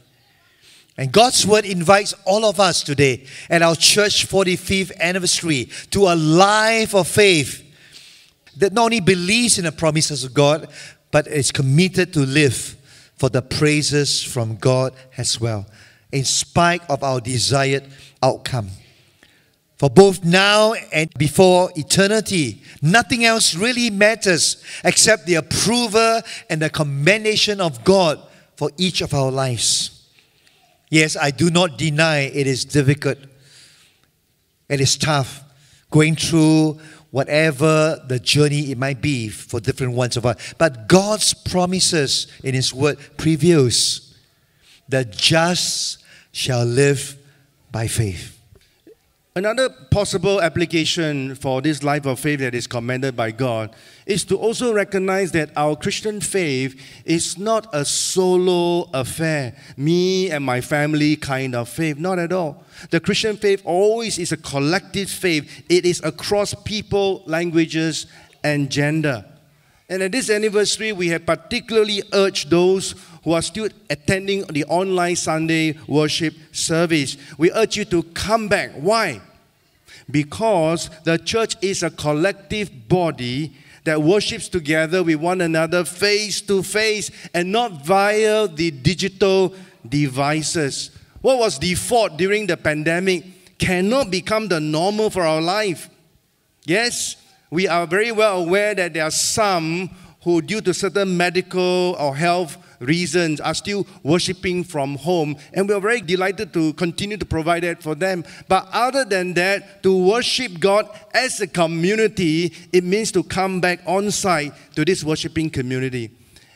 And 1.00 1.14
God's 1.14 1.48
word 1.48 1.64
invites 1.64 2.14
all 2.26 2.44
of 2.44 2.60
us 2.60 2.84
today 2.84 3.26
at 3.50 3.62
our 3.62 3.78
church 3.78 4.28
45th 4.28 5.00
anniversary 5.00 5.70
to 5.92 6.10
a 6.10 6.14
life 6.14 6.94
of 6.94 7.08
faith 7.08 7.64
that 8.58 8.74
not 8.74 8.84
only 8.84 9.00
believes 9.00 9.58
in 9.58 9.64
the 9.64 9.72
promises 9.72 10.26
of 10.26 10.34
God, 10.34 10.68
but 11.10 11.26
is 11.26 11.54
committed 11.54 12.12
to 12.16 12.20
live 12.20 12.76
for 13.16 13.30
the 13.30 13.42
praises 13.42 14.22
from 14.22 14.58
God 14.58 14.94
as 15.16 15.40
well, 15.40 15.66
in 16.12 16.26
spite 16.26 16.82
of 16.90 17.02
our 17.02 17.22
desired 17.22 17.86
outcome. 18.22 18.68
For 19.78 19.90
both 19.90 20.26
now 20.26 20.74
and 20.92 21.10
before 21.18 21.72
eternity, 21.78 22.62
nothing 22.82 23.24
else 23.24 23.56
really 23.56 23.90
matters 23.90 24.62
except 24.84 25.28
the 25.28 25.36
approval 25.36 26.20
and 26.50 26.62
the 26.62 26.70
commendation 26.70 27.62
of 27.62 27.86
God 27.86 28.20
for 28.58 28.70
each 28.78 29.00
of 29.00 29.14
our 29.14 29.32
lives. 29.32 29.99
Yes, 30.90 31.16
I 31.16 31.32
do 31.32 31.50
not 31.50 31.78
deny 31.78 32.22
it 32.22 32.48
is 32.48 32.66
difficult. 32.66 33.18
It 34.68 34.82
is 34.82 34.98
tough 34.98 35.44
going 35.92 36.16
through 36.16 36.80
whatever 37.12 38.04
the 38.08 38.20
journey 38.20 38.72
it 38.72 38.78
might 38.78 39.02
be 39.02 39.30
for 39.30 39.60
different 39.60 39.94
ones 39.94 40.18
of 40.18 40.26
us. 40.26 40.54
But 40.58 40.88
God's 40.88 41.34
promises 41.34 42.28
in 42.44 42.54
His 42.54 42.74
Word 42.74 42.98
prevails. 43.18 44.16
The 44.88 45.06
just 45.06 46.04
shall 46.32 46.66
live 46.66 47.18
by 47.72 47.88
faith. 47.88 48.39
Another 49.40 49.70
possible 49.70 50.42
application 50.42 51.34
for 51.34 51.62
this 51.62 51.82
life 51.82 52.06
of 52.06 52.20
faith 52.20 52.42
that 52.42 52.54
is 52.54 52.68
commended 52.68 53.16
by 53.16 53.32
God 53.32 53.74
is 54.06 54.26
to 54.26 54.36
also 54.36 54.74
recognize 54.74 55.32
that 55.32 55.50
our 55.56 55.78
Christian 55.78 56.20
faith 56.20 56.78
is 57.06 57.38
not 57.38 57.66
a 57.72 57.86
solo 57.86 58.90
affair, 58.94 59.56
me 59.78 60.30
and 60.30 60.44
my 60.44 60.60
family 60.60 61.16
kind 61.16 61.56
of 61.56 61.70
faith. 61.70 61.98
Not 61.98 62.20
at 62.20 62.34
all. 62.34 62.66
The 62.90 63.00
Christian 63.00 63.38
faith 63.38 63.62
always 63.64 64.20
is 64.20 64.34
a 64.34 64.38
collective 64.38 65.10
faith, 65.10 65.64
it 65.70 65.86
is 65.86 66.04
across 66.04 66.54
people, 66.54 67.24
languages, 67.26 68.08
and 68.44 68.70
gender. 68.70 69.24
And 69.88 70.04
at 70.04 70.12
this 70.12 70.30
anniversary, 70.30 70.92
we 70.92 71.08
have 71.08 71.26
particularly 71.26 72.04
urged 72.12 72.50
those 72.50 72.94
who 73.24 73.32
are 73.32 73.42
still 73.42 73.70
attending 73.90 74.44
the 74.48 74.66
online 74.66 75.16
Sunday 75.16 75.78
worship 75.88 76.34
service. 76.52 77.16
We 77.38 77.54
urge 77.54 77.78
you 77.78 77.86
to 77.86 78.04
come 78.04 78.50
back. 78.50 78.72
Why? 78.74 79.22
Because 80.12 80.90
the 81.04 81.18
church 81.18 81.56
is 81.62 81.84
a 81.84 81.90
collective 81.90 82.88
body 82.88 83.54
that 83.84 84.02
worships 84.02 84.50
together 84.50 85.04
with 85.04 85.16
one 85.16 85.42
another 85.42 85.84
face 85.84 86.42
to 86.42 86.62
face 86.64 87.12
and 87.34 87.52
not 87.52 87.86
via 87.86 88.48
the 88.48 88.72
digital 88.72 89.54
devices. 89.88 90.92
What 91.22 91.40
was 91.40 91.60
default 91.60 92.18
during 92.18 92.48
the 92.48 92.58
pandemic 92.58 93.58
cannot 93.58 94.10
become 94.10 94.48
the 94.48 94.60
normal 94.60 95.10
for 95.10 95.24
our 95.24 95.42
life. 95.42 95.90
Yes, 96.66 97.18
we 97.52 97.68
are 97.68 97.86
very 97.86 98.12
well 98.12 98.42
aware 98.42 98.74
that 98.76 98.94
there 98.94 99.04
are 99.04 99.12
some 99.12 99.90
who, 100.24 100.42
due 100.42 100.62
to 100.62 100.74
certain 100.74 101.16
medical 101.16 101.96
or 102.00 102.16
health 102.16 102.58
reasons, 102.80 103.40
are 103.42 103.54
still 103.54 103.86
worshiping 104.04 104.64
from 104.64 104.96
home. 104.96 105.36
And 105.54 105.68
we're 105.68 105.80
very 105.80 106.02
delighted 106.02 106.54
to 106.54 106.74
continue 106.74 107.18
to 107.18 107.26
provide 107.26 107.64
that 107.64 107.84
for 107.84 107.96
them. 107.96 108.24
But 108.48 108.68
other 108.72 109.06
than 109.06 109.34
that, 109.36 109.84
to 109.84 109.96
worship 109.96 110.60
God 110.60 110.90
as 111.14 111.40
a 111.42 111.48
community, 111.48 112.54
it 112.72 112.84
means 112.84 113.12
to 113.14 113.24
come 113.24 113.62
back 113.62 113.82
on 113.86 114.12
site 114.12 114.54
to 114.76 114.86
this 114.86 115.04
worshiping 115.04 115.50
community. 115.50 116.12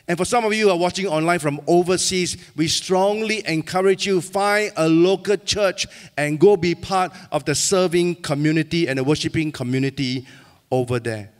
And 0.06 0.18
for 0.18 0.26
some 0.26 0.44
of 0.44 0.52
you 0.52 0.66
who 0.66 0.70
are 0.70 0.78
watching 0.78 1.06
online 1.06 1.38
from 1.38 1.60
overseas, 1.66 2.36
we 2.56 2.68
strongly 2.68 3.46
encourage 3.46 4.04
you 4.04 4.20
find 4.20 4.70
a 4.76 4.86
local 4.86 5.38
church 5.38 5.86
and 6.18 6.38
go 6.38 6.58
be 6.58 6.74
part 6.74 7.12
of 7.32 7.46
the 7.46 7.54
serving 7.54 8.16
community 8.16 8.86
and 8.86 8.98
the 8.98 9.04
worshiping 9.04 9.50
community 9.50 10.26
over 10.70 10.98
there. 10.98 11.30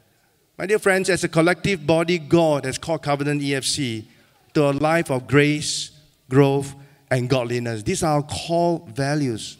My 0.56 0.64
dear 0.64 0.78
friends, 0.78 1.10
as 1.10 1.24
a 1.24 1.28
collective 1.28 1.86
body, 1.86 2.18
God 2.18 2.64
has 2.64 2.78
called 2.78 3.02
Covenant 3.02 3.42
EFC 3.42 4.06
to 4.54 4.70
a 4.70 4.72
life 4.72 5.10
of 5.10 5.26
grace, 5.26 5.90
growth, 6.30 6.74
and 7.10 7.28
godliness. 7.28 7.82
These 7.82 8.02
are 8.02 8.16
our 8.16 8.22
core 8.22 8.84
values. 8.88 9.58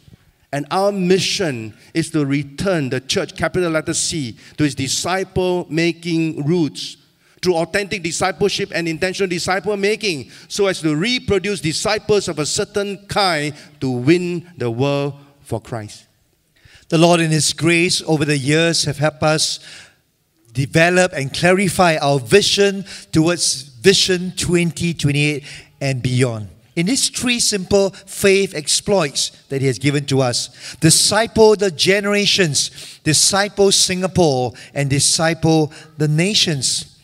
And 0.52 0.66
our 0.70 0.92
mission 0.92 1.74
is 1.94 2.11
to 2.11 2.24
return 2.24 2.88
the 2.88 3.00
church, 3.00 3.37
capital 3.37 3.70
letter 3.70 3.94
C, 3.94 4.37
to 4.57 4.64
its 4.64 4.76
disciple 4.76 5.66
making 5.68 6.44
roots 6.44 6.96
through 7.42 7.57
authentic 7.57 8.02
discipleship 8.02 8.70
and 8.74 8.88
intentional 8.88 9.28
disciple 9.28 9.76
making 9.76 10.30
so 10.48 10.66
as 10.66 10.80
to 10.80 10.96
reproduce 10.96 11.61
disciples 11.61 12.28
of 12.28 12.38
a 12.38 12.46
certain 12.46 13.04
kind 13.07 13.52
to 13.80 13.90
win 13.90 14.48
the 14.57 14.70
world 14.70 15.14
for 15.42 15.61
Christ. 15.61 16.07
The 16.88 16.98
Lord, 16.98 17.20
in 17.20 17.30
His 17.30 17.52
grace 17.52 18.02
over 18.07 18.24
the 18.24 18.38
years, 18.38 18.85
have 18.85 18.98
helped 18.98 19.22
us 19.22 19.59
develop 20.52 21.12
and 21.12 21.35
clarify 21.35 21.96
our 21.96 22.20
vision 22.20 22.85
towards 23.11 23.73
Vision 23.85 24.33
2028 24.35 25.44
and 25.79 26.03
beyond. 26.03 26.49
In 26.75 26.87
these 26.87 27.11
three 27.11 27.38
simple 27.38 27.90
faith 27.90 28.55
exploits 28.55 29.31
that 29.51 29.61
He 29.61 29.66
has 29.66 29.79
given 29.79 30.07
to 30.07 30.23
us 30.23 30.77
disciple 30.81 31.55
the 31.55 31.70
generations, 31.70 32.99
disciple 33.05 33.70
Singapore, 33.70 34.55
and 34.73 34.88
disciple 34.88 35.70
the 35.99 36.09
nations. 36.09 36.99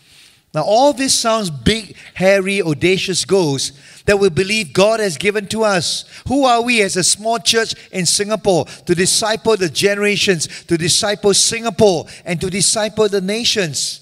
Now, 0.55 0.63
all 0.65 0.95
this 0.95 1.15
sounds 1.15 1.51
big, 1.51 1.95
hairy, 2.15 2.63
audacious 2.63 3.27
goals 3.27 3.73
that 4.07 4.19
we 4.19 4.31
believe 4.31 4.73
God 4.73 4.99
has 5.01 5.19
given 5.19 5.47
to 5.49 5.63
us. 5.63 6.07
Who 6.29 6.45
are 6.47 6.63
we 6.63 6.81
as 6.81 6.97
a 6.97 7.05
small 7.05 7.39
church 7.39 7.75
in 7.93 8.07
Singapore 8.07 8.65
to 8.87 8.95
disciple 8.95 9.57
the 9.59 9.69
generations, 9.69 10.65
to 10.65 10.79
disciple 10.79 11.35
Singapore, 11.35 12.07
and 12.25 12.41
to 12.41 12.49
disciple 12.49 13.07
the 13.09 13.21
nations? 13.21 14.01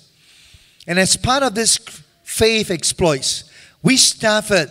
And 0.86 0.98
as 0.98 1.16
part 1.16 1.42
of 1.42 1.54
this 1.54 1.78
faith 2.28 2.70
exploits, 2.70 3.44
we 3.82 3.96
started 3.96 4.70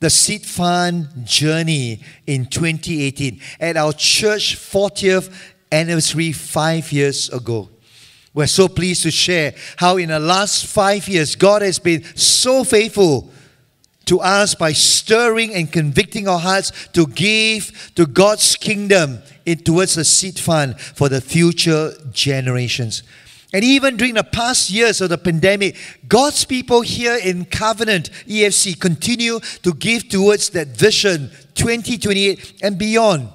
the 0.00 0.08
Seed 0.08 0.46
Fund 0.46 1.08
journey 1.24 2.00
in 2.26 2.46
2018 2.46 3.38
at 3.60 3.76
our 3.76 3.92
church 3.92 4.56
40th 4.56 5.30
anniversary 5.70 6.32
five 6.32 6.90
years 6.90 7.28
ago. 7.28 7.68
We're 8.32 8.46
so 8.46 8.66
pleased 8.66 9.02
to 9.02 9.10
share 9.10 9.54
how, 9.76 9.98
in 9.98 10.08
the 10.08 10.18
last 10.18 10.66
five 10.66 11.06
years, 11.06 11.36
God 11.36 11.60
has 11.60 11.78
been 11.78 12.02
so 12.16 12.64
faithful 12.64 13.30
to 14.06 14.20
us 14.20 14.54
by 14.54 14.72
stirring 14.72 15.54
and 15.54 15.70
convicting 15.70 16.26
our 16.26 16.38
hearts 16.38 16.88
to 16.94 17.06
give 17.08 17.92
to 17.96 18.06
God's 18.06 18.56
kingdom 18.56 19.18
in, 19.44 19.58
towards 19.58 19.96
the 19.96 20.04
seed 20.04 20.38
fund 20.38 20.80
for 20.80 21.10
the 21.10 21.20
future 21.20 21.92
generations. 22.10 23.02
And 23.56 23.64
even 23.64 23.96
during 23.96 24.12
the 24.12 24.22
past 24.22 24.68
years 24.68 25.00
of 25.00 25.08
the 25.08 25.16
pandemic, 25.16 25.76
God's 26.06 26.44
people 26.44 26.82
here 26.82 27.16
in 27.16 27.46
Covenant 27.46 28.10
EFC 28.26 28.78
continue 28.78 29.40
to 29.62 29.72
give 29.72 30.10
towards 30.10 30.50
that 30.50 30.66
vision 30.76 31.30
2028 31.54 32.60
and 32.62 32.76
beyond. 32.76 33.30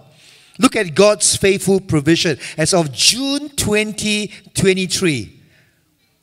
Look 0.59 0.75
at 0.75 0.93
God's 0.93 1.35
faithful 1.35 1.79
provision. 1.79 2.37
As 2.55 2.71
of 2.75 2.91
June 2.91 3.49
2023, 3.49 5.39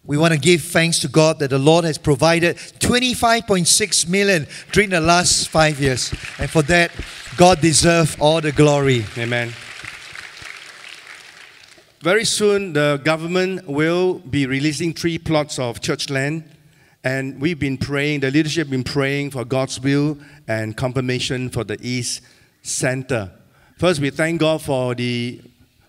we 0.05 0.17
want 0.17 0.33
to 0.33 0.39
give 0.39 0.63
thanks 0.63 1.01
to 1.01 1.09
God 1.09 1.41
that 1.41 1.51
the 1.51 1.59
Lord 1.59 1.85
has 1.85 1.99
provided 1.99 2.55
25.6 2.57 4.09
million 4.09 4.47
during 4.71 4.91
the 4.91 5.01
last 5.01 5.49
five 5.49 5.81
years. 5.81 6.15
And 6.39 6.49
for 6.49 6.63
that, 6.63 6.93
God 7.37 7.61
deserves 7.61 8.17
all 8.21 8.41
the 8.41 8.53
glory. 8.53 9.05
Amen. 9.17 9.53
Very 12.01 12.25
soon, 12.25 12.75
the 12.75 13.01
government 13.03 13.67
will 13.67 14.21
be 14.21 14.47
releasing 14.47 14.95
three 14.95 15.19
plots 15.19 15.59
of 15.59 15.81
church 15.81 16.09
land. 16.11 16.45
And 17.03 17.41
we've 17.41 17.59
been 17.59 17.77
praying, 17.77 18.21
the 18.21 18.31
leadership 18.31 18.71
been 18.71 18.85
praying 18.85 19.33
for 19.33 19.45
God's 19.45 19.81
will 19.81 20.17
and 20.47 20.77
confirmation 20.77 21.51
for 21.51 21.65
the 21.65 21.77
East 21.81 22.21
Center. 22.63 23.33
First, 23.79 24.01
we 24.01 24.11
thank 24.11 24.39
God 24.39 24.63
for 24.63 24.95
the 24.95 25.41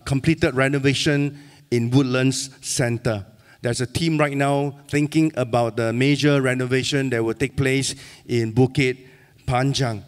completed 0.04 0.56
renovation 0.56 1.38
in 1.70 1.90
Woodlands 1.92 2.50
Center. 2.60 3.24
There's 3.62 3.80
a 3.80 3.86
team 3.86 4.18
right 4.18 4.36
now 4.36 4.80
thinking 4.88 5.30
about 5.36 5.76
the 5.76 5.92
major 5.92 6.42
renovation 6.42 7.10
that 7.10 7.22
will 7.22 7.34
take 7.34 7.56
place 7.56 7.94
in 8.26 8.52
Bukit 8.52 9.06
Panjang. 9.46 10.02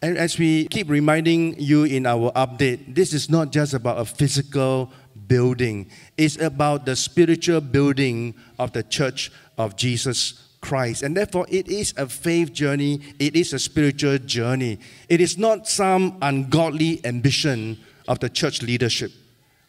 And 0.00 0.16
as 0.16 0.38
we 0.38 0.68
keep 0.68 0.88
reminding 0.88 1.58
you 1.58 1.84
in 1.84 2.06
our 2.06 2.30
update, 2.32 2.94
this 2.94 3.12
is 3.12 3.28
not 3.28 3.50
just 3.50 3.74
about 3.74 3.98
a 3.98 4.04
physical 4.04 4.92
building, 5.26 5.90
it's 6.16 6.40
about 6.40 6.86
the 6.86 6.96
spiritual 6.96 7.60
building 7.60 8.34
of 8.58 8.72
the 8.72 8.82
church 8.82 9.32
of 9.58 9.76
Jesus 9.76 10.48
Christ. 10.60 11.02
And 11.02 11.16
therefore, 11.16 11.46
it 11.48 11.68
is 11.68 11.94
a 11.96 12.08
faith 12.08 12.52
journey, 12.52 13.00
it 13.18 13.34
is 13.34 13.52
a 13.52 13.58
spiritual 13.58 14.18
journey. 14.18 14.78
It 15.08 15.20
is 15.20 15.36
not 15.36 15.68
some 15.68 16.16
ungodly 16.22 17.04
ambition 17.04 17.78
of 18.06 18.20
the 18.20 18.28
church 18.28 18.62
leadership. 18.62 19.12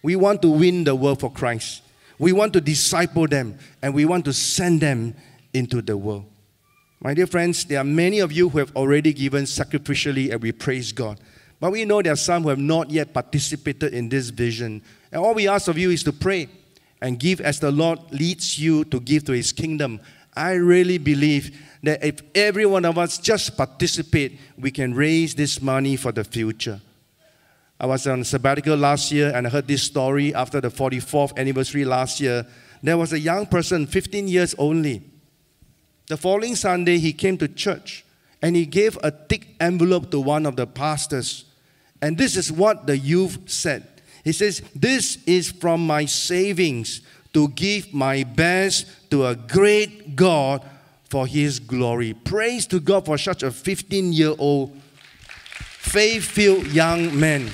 We 0.02 0.16
want 0.16 0.42
to 0.44 0.50
win 0.50 0.84
the 0.84 0.96
world 0.96 1.20
for 1.20 1.32
Christ. 1.32 1.82
We 2.20 2.34
want 2.34 2.54
to 2.54 2.62
disciple 2.62 3.28
them 3.28 3.58
and 3.82 3.94
we 3.94 4.06
want 4.06 4.26
to 4.26 4.34
send 4.34 4.82
them 4.82 5.16
into 5.54 5.82
the 5.82 5.98
world. 5.98 6.26
My 7.02 7.14
dear 7.14 7.28
friends, 7.28 7.66
there 7.66 7.80
are 7.80 7.86
many 7.86 8.20
of 8.20 8.32
you 8.32 8.50
who 8.50 8.58
have 8.60 8.76
already 8.76 9.14
given 9.14 9.46
sacrificially 9.46 10.32
and 10.32 10.42
we 10.42 10.52
praise 10.52 10.92
God. 10.92 11.20
But 11.60 11.72
we 11.72 11.86
know 11.86 12.02
there 12.02 12.14
are 12.14 12.18
some 12.18 12.44
who 12.44 12.50
have 12.50 12.60
not 12.60 12.90
yet 12.90 13.14
participated 13.14 13.94
in 13.94 14.10
this 14.10 14.30
vision. 14.30 14.82
And 15.12 15.22
all 15.22 15.34
we 15.34 15.48
ask 15.48 15.68
of 15.68 15.78
you 15.78 15.92
is 15.92 16.04
to 16.04 16.14
pray 16.14 16.50
and 17.02 17.20
give 17.20 17.42
as 17.42 17.60
the 17.60 17.72
Lord 17.72 18.00
leads 18.12 18.60
you 18.60 18.84
to 18.86 19.00
give 19.00 19.26
to 19.26 19.32
His 19.32 19.52
kingdom 19.52 20.02
I 20.40 20.54
really 20.54 20.98
believe 20.98 21.60
that 21.84 22.04
if 22.04 22.22
every 22.34 22.66
one 22.66 22.86
of 22.86 22.98
us 22.98 23.18
just 23.18 23.58
participate, 23.58 24.40
we 24.58 24.72
can 24.72 24.94
raise 24.94 25.36
this 25.36 25.62
money 25.62 25.98
for 25.98 26.14
the 26.14 26.24
future. 26.24 26.80
I 27.78 27.86
was 27.86 28.08
on 28.08 28.24
sabbatical 28.24 28.78
last 28.78 29.12
year 29.12 29.34
and 29.36 29.48
I 29.48 29.50
heard 29.50 29.68
this 29.68 29.84
story 29.84 30.34
after 30.34 30.62
the 30.62 30.70
44th 30.70 31.38
anniversary 31.38 31.84
last 31.84 32.22
year. 32.22 32.46
There 32.82 32.98
was 32.98 33.12
a 33.12 33.20
young 33.20 33.48
person, 33.48 33.86
15 33.86 34.30
years 34.30 34.56
only. 34.58 35.02
The 36.10 36.18
following 36.18 36.56
Sunday, 36.56 36.98
he 36.98 37.14
came 37.14 37.38
to 37.38 37.48
church 37.48 38.04
and 38.42 38.56
he 38.56 38.66
gave 38.66 38.98
a 39.04 39.12
thick 39.12 39.48
envelope 39.60 40.10
to 40.10 40.20
one 40.20 40.48
of 40.48 40.56
the 40.56 40.66
pastors. 40.66 41.46
And 42.02 42.18
this 42.18 42.36
is 42.36 42.52
what 42.52 42.88
the 42.88 42.98
youth 42.98 43.38
said. 43.46 43.88
He 44.24 44.32
says, 44.32 44.64
This 44.76 45.20
is 45.28 45.52
from 45.52 45.86
my 45.86 46.06
savings 46.06 47.02
to 47.34 47.50
give 47.50 47.94
my 47.94 48.24
best 48.24 48.88
to 49.12 49.28
a 49.28 49.36
great 49.36 50.16
God 50.16 50.66
for 51.10 51.28
His 51.28 51.60
glory. 51.60 52.16
Praise 52.16 52.66
to 52.68 52.80
God 52.80 53.06
for 53.06 53.20
such 53.20 53.44
a 53.44 53.52
15 53.52 54.12
year 54.12 54.34
old, 54.40 54.76
faith 55.62 56.26
filled 56.26 56.66
young 56.68 57.20
man 57.20 57.52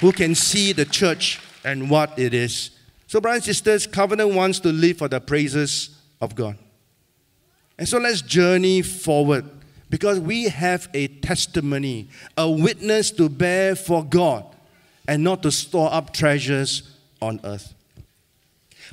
who 0.00 0.10
can 0.10 0.34
see 0.34 0.72
the 0.72 0.84
church 0.84 1.40
and 1.64 1.88
what 1.88 2.18
it 2.18 2.34
is. 2.34 2.70
So, 3.06 3.20
brothers 3.20 3.46
and 3.46 3.56
sisters, 3.56 3.86
Covenant 3.86 4.34
wants 4.34 4.58
to 4.60 4.72
live 4.72 4.98
for 4.98 5.08
the 5.08 5.20
praises 5.20 5.90
of 6.20 6.34
God. 6.34 6.58
And 7.78 7.88
so 7.88 7.98
let's 7.98 8.22
journey 8.22 8.82
forward 8.82 9.44
because 9.88 10.18
we 10.18 10.44
have 10.44 10.88
a 10.94 11.08
testimony, 11.08 12.08
a 12.36 12.50
witness 12.50 13.10
to 13.12 13.28
bear 13.28 13.76
for 13.76 14.04
God 14.04 14.44
and 15.06 15.24
not 15.24 15.42
to 15.44 15.52
store 15.52 15.92
up 15.92 16.12
treasures 16.12 16.96
on 17.22 17.40
earth. 17.44 17.74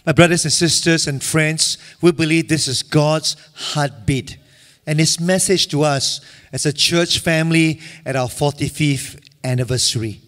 My 0.05 0.11
brothers 0.11 0.45
and 0.45 0.53
sisters 0.53 1.07
and 1.07 1.23
friends, 1.23 1.77
we 2.01 2.11
believe 2.11 2.47
this 2.47 2.67
is 2.67 2.83
God's 2.83 3.35
heartbeat 3.55 4.37
and 4.85 4.99
His 4.99 5.19
message 5.19 5.67
to 5.69 5.81
us 5.81 6.21
as 6.53 6.65
a 6.65 6.73
church 6.73 7.19
family 7.19 7.81
at 8.05 8.15
our 8.15 8.27
45th 8.27 9.19
anniversary. 9.43 10.21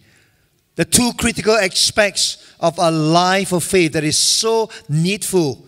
The 0.74 0.84
two 0.84 1.12
critical 1.16 1.54
aspects 1.54 2.54
of 2.60 2.76
a 2.78 2.90
life 2.90 3.52
of 3.52 3.62
faith 3.62 3.92
that 3.92 4.04
is 4.04 4.18
so 4.18 4.70
needful 4.88 5.64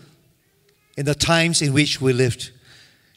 in 0.96 1.06
the 1.06 1.14
times 1.14 1.62
in 1.62 1.72
which 1.72 2.00
we 2.00 2.12
lived. 2.12 2.50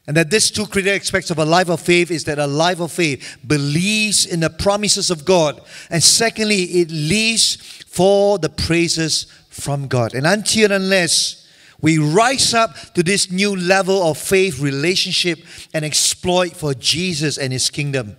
And 0.05 0.17
that 0.17 0.29
these 0.29 0.51
two 0.51 0.65
critical 0.65 0.99
aspects 0.99 1.31
of 1.31 1.39
a 1.39 1.45
life 1.45 1.69
of 1.69 1.79
faith 1.79 2.11
is 2.11 2.25
that 2.25 2.37
a 2.37 2.47
life 2.47 2.81
of 2.81 2.91
faith 2.91 3.37
believes 3.47 4.25
in 4.25 4.41
the 4.41 4.49
promises 4.49 5.09
of 5.09 5.23
God. 5.23 5.61
And 5.89 6.03
secondly, 6.03 6.63
it 6.63 6.91
lives 6.91 7.55
for 7.87 8.37
the 8.37 8.49
praises 8.49 9.27
from 9.49 9.87
God. 9.87 10.13
And 10.13 10.27
until 10.27 10.65
and 10.65 10.83
unless 10.83 11.43
We 11.83 11.97
rise 11.97 12.53
up 12.53 12.75
to 12.93 13.03
this 13.03 13.29
new 13.29 13.57
level 13.57 14.09
of 14.09 14.17
faith 14.17 14.61
relationship 14.61 15.39
and 15.73 15.83
exploit 15.83 16.55
for 16.55 16.73
Jesus 16.73 17.37
and 17.37 17.51
His 17.51 17.69
kingdom. 17.69 18.15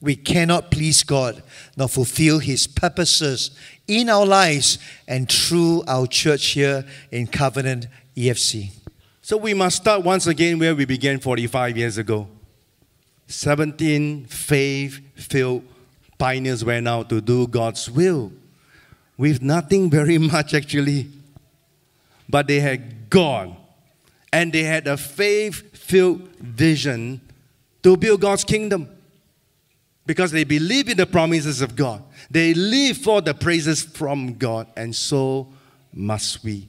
We 0.00 0.14
cannot 0.14 0.70
please 0.70 1.02
God 1.02 1.42
nor 1.76 1.88
fulfill 1.88 2.38
His 2.38 2.68
purposes 2.68 3.50
in 3.88 4.08
our 4.08 4.24
lives 4.24 4.78
and 5.08 5.28
through 5.28 5.82
our 5.88 6.06
church 6.06 6.50
here 6.50 6.84
in 7.10 7.26
Covenant 7.26 7.88
EFC. 8.16 8.70
So 9.28 9.36
we 9.36 9.52
must 9.52 9.76
start 9.76 10.04
once 10.04 10.26
again 10.26 10.58
where 10.58 10.74
we 10.74 10.86
began 10.86 11.20
45 11.20 11.76
years 11.76 11.98
ago. 11.98 12.28
17 13.26 14.24
faith 14.24 15.00
filled 15.16 15.64
pioneers 16.16 16.64
went 16.64 16.88
out 16.88 17.10
to 17.10 17.20
do 17.20 17.46
God's 17.46 17.90
will 17.90 18.32
with 19.18 19.42
nothing 19.42 19.90
very 19.90 20.16
much 20.32 20.54
actually. 20.54 21.08
But 22.26 22.46
they 22.46 22.60
had 22.60 23.10
God 23.10 23.54
and 24.32 24.50
they 24.50 24.62
had 24.62 24.86
a 24.86 24.96
faith 24.96 25.76
filled 25.76 26.26
vision 26.38 27.20
to 27.82 27.98
build 27.98 28.22
God's 28.22 28.44
kingdom 28.44 28.88
because 30.06 30.30
they 30.30 30.44
believe 30.44 30.88
in 30.88 30.96
the 30.96 31.04
promises 31.04 31.60
of 31.60 31.76
God. 31.76 32.02
They 32.30 32.54
live 32.54 32.96
for 32.96 33.20
the 33.20 33.34
praises 33.34 33.82
from 33.82 34.38
God, 34.38 34.68
and 34.74 34.96
so 34.96 35.48
must 35.92 36.42
we. 36.42 36.66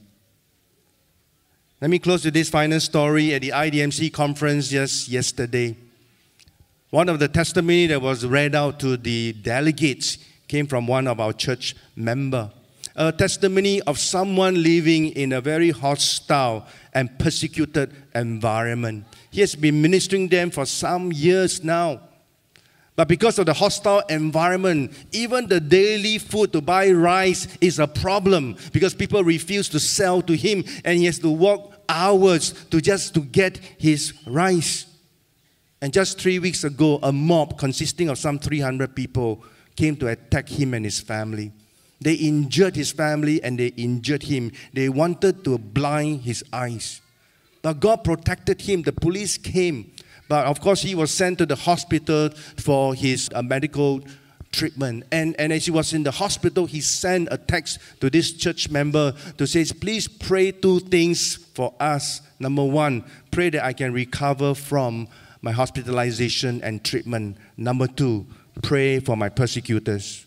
Let 1.80 1.88
me 1.88 1.98
close 1.98 2.26
with 2.26 2.34
this 2.34 2.50
final 2.50 2.78
story 2.78 3.32
at 3.32 3.40
the 3.40 3.52
IDMC 3.52 4.12
conference 4.12 4.68
just 4.68 5.08
yesterday. 5.08 5.74
One 6.90 7.08
of 7.08 7.18
the 7.18 7.28
testimony 7.28 7.86
that 7.86 8.02
was 8.02 8.26
read 8.26 8.54
out 8.54 8.78
to 8.80 8.98
the 8.98 9.32
delegates 9.32 10.18
came 10.46 10.66
from 10.66 10.86
one 10.86 11.06
of 11.06 11.20
our 11.20 11.32
church 11.32 11.74
member. 11.96 12.50
A 12.96 13.12
testimony 13.12 13.80
of 13.82 13.98
someone 13.98 14.62
living 14.62 15.06
in 15.12 15.32
a 15.32 15.40
very 15.40 15.70
hostile 15.70 16.66
and 16.92 17.18
persecuted 17.18 17.94
environment. 18.14 19.06
He 19.30 19.40
has 19.40 19.54
been 19.54 19.80
ministering 19.80 20.28
them 20.28 20.50
for 20.50 20.66
some 20.66 21.10
years 21.10 21.64
now. 21.64 22.00
But 23.00 23.08
because 23.08 23.38
of 23.38 23.46
the 23.46 23.54
hostile 23.54 24.02
environment, 24.10 24.92
even 25.10 25.46
the 25.46 25.58
daily 25.58 26.18
food 26.18 26.52
to 26.52 26.60
buy 26.60 26.90
rice 26.90 27.48
is 27.62 27.78
a 27.78 27.86
problem 27.86 28.58
because 28.74 28.92
people 28.92 29.24
refuse 29.24 29.70
to 29.70 29.80
sell 29.80 30.20
to 30.20 30.36
him 30.36 30.64
and 30.84 30.98
he 30.98 31.06
has 31.06 31.18
to 31.20 31.30
walk 31.30 31.72
hours 31.88 32.52
to 32.70 32.78
just 32.78 33.14
to 33.14 33.20
get 33.20 33.56
his 33.78 34.12
rice. 34.26 34.84
And 35.80 35.94
just 35.94 36.20
three 36.20 36.38
weeks 36.40 36.62
ago, 36.62 36.98
a 37.02 37.10
mob 37.10 37.58
consisting 37.58 38.10
of 38.10 38.18
some 38.18 38.38
300 38.38 38.94
people 38.94 39.42
came 39.76 39.96
to 39.96 40.08
attack 40.08 40.50
him 40.50 40.74
and 40.74 40.84
his 40.84 41.00
family. 41.00 41.52
They 42.02 42.16
injured 42.16 42.76
his 42.76 42.92
family 42.92 43.42
and 43.42 43.58
they 43.58 43.68
injured 43.68 44.24
him. 44.24 44.52
They 44.74 44.90
wanted 44.90 45.42
to 45.44 45.56
blind 45.56 46.20
his 46.20 46.44
eyes. 46.52 47.00
But 47.62 47.80
God 47.80 48.04
protected 48.04 48.60
him. 48.60 48.82
The 48.82 48.92
police 48.92 49.38
came. 49.38 49.90
But 50.30 50.46
of 50.46 50.60
course, 50.60 50.80
he 50.80 50.94
was 50.94 51.10
sent 51.10 51.38
to 51.38 51.44
the 51.44 51.56
hospital 51.56 52.30
for 52.56 52.94
his 52.94 53.28
uh, 53.34 53.42
medical 53.42 54.00
treatment. 54.52 55.02
And, 55.10 55.34
and 55.40 55.52
as 55.52 55.64
he 55.64 55.72
was 55.72 55.92
in 55.92 56.04
the 56.04 56.12
hospital, 56.12 56.66
he 56.66 56.80
sent 56.80 57.26
a 57.32 57.36
text 57.36 57.80
to 58.00 58.08
this 58.08 58.30
church 58.30 58.70
member 58.70 59.12
to 59.38 59.44
say, 59.44 59.64
please 59.64 60.06
pray 60.06 60.52
two 60.52 60.78
things 60.78 61.34
for 61.34 61.74
us. 61.80 62.20
Number 62.38 62.62
one, 62.62 63.02
pray 63.32 63.50
that 63.50 63.64
I 63.64 63.72
can 63.72 63.92
recover 63.92 64.54
from 64.54 65.08
my 65.42 65.50
hospitalization 65.50 66.62
and 66.62 66.84
treatment. 66.84 67.36
Number 67.56 67.88
two, 67.88 68.24
pray 68.62 69.00
for 69.00 69.16
my 69.16 69.30
persecutors. 69.30 70.26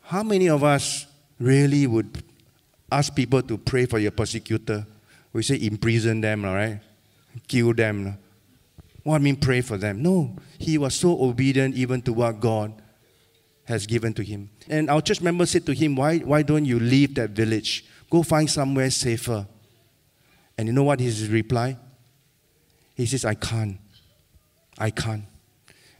How 0.00 0.22
many 0.22 0.48
of 0.48 0.64
us 0.64 1.06
really 1.38 1.86
would 1.86 2.24
ask 2.90 3.14
people 3.14 3.42
to 3.42 3.58
pray 3.58 3.84
for 3.84 3.98
your 3.98 4.12
persecutor? 4.12 4.86
We 5.34 5.42
say 5.42 5.60
imprison 5.60 6.22
them, 6.22 6.46
all 6.46 6.54
right? 6.54 6.80
Kill 7.46 7.74
them. 7.74 8.16
What 9.02 9.16
I 9.16 9.18
mean 9.18 9.36
pray 9.36 9.60
for 9.60 9.76
them? 9.76 10.02
No, 10.02 10.36
he 10.58 10.78
was 10.78 10.94
so 10.94 11.20
obedient 11.22 11.74
even 11.74 12.02
to 12.02 12.12
what 12.12 12.40
God 12.40 12.80
has 13.64 13.86
given 13.86 14.12
to 14.14 14.22
him. 14.22 14.50
And 14.68 14.90
our 14.90 15.00
church 15.00 15.20
member 15.20 15.46
said 15.46 15.66
to 15.66 15.72
him, 15.72 15.96
Why, 15.96 16.18
why 16.18 16.42
don't 16.42 16.64
you 16.64 16.78
leave 16.78 17.14
that 17.16 17.30
village? 17.30 17.84
Go 18.10 18.22
find 18.22 18.48
somewhere 18.48 18.90
safer. 18.90 19.46
And 20.56 20.68
you 20.68 20.72
know 20.72 20.84
what 20.84 21.00
his 21.00 21.28
reply? 21.28 21.78
He 22.94 23.06
says, 23.06 23.24
I 23.24 23.34
can't. 23.34 23.78
I 24.78 24.90
can't. 24.90 25.24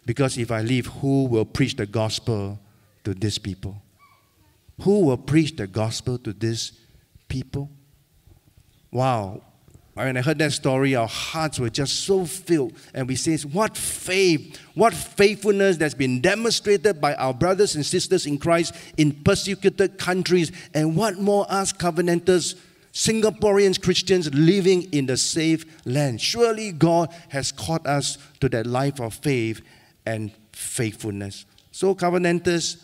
Because 0.05 0.36
if 0.36 0.50
I 0.50 0.62
leave, 0.62 0.86
who 0.86 1.24
will 1.24 1.44
preach 1.44 1.76
the 1.76 1.86
gospel 1.86 2.59
to 3.05 3.14
these 3.14 3.38
people? 3.38 3.80
Who 4.82 5.07
will 5.07 5.16
preach 5.16 5.57
the 5.57 5.66
gospel 5.66 6.18
to 6.18 6.32
these 6.32 6.72
people? 7.28 7.70
Wow. 8.90 9.42
When 9.95 10.16
I 10.16 10.22
heard 10.22 10.38
that 10.38 10.53
story, 10.53 10.95
our 10.95 11.07
hearts 11.07 11.61
were 11.61 11.68
just 11.68 12.05
so 12.05 12.24
filled. 12.24 12.72
And 12.95 13.07
we 13.07 13.14
say, 13.14 13.36
What 13.38 13.76
faith, 13.76 14.59
what 14.74 14.95
faithfulness 14.95 15.76
that's 15.76 15.95
been 15.95 16.22
demonstrated 16.22 16.99
by 17.01 17.14
our 17.16 17.34
brothers 17.34 17.74
and 17.74 17.84
sisters 17.84 18.24
in 18.24 18.38
Christ 18.38 18.74
in 18.97 19.12
persecuted 19.12 19.99
countries. 19.99 20.51
And 20.72 20.97
what 20.97 21.18
more 21.18 21.45
us 21.51 21.72
covenanters, 21.74 22.57
Singaporeans, 22.95 23.82
Christians 23.82 24.32
living 24.32 24.84
in 24.93 25.07
the 25.07 25.18
safe 25.18 25.66
land. 25.84 26.22
Surely 26.22 26.72
God 26.72 27.14
has 27.28 27.53
called 27.53 27.86
us 27.86 28.16
to 28.40 28.49
that 28.49 28.66
life 28.66 28.99
of 28.99 29.12
faith 29.12 29.61
and 30.07 30.32
faithfulness. 30.53 31.45
So, 31.70 31.95
covenanters, 31.95 32.82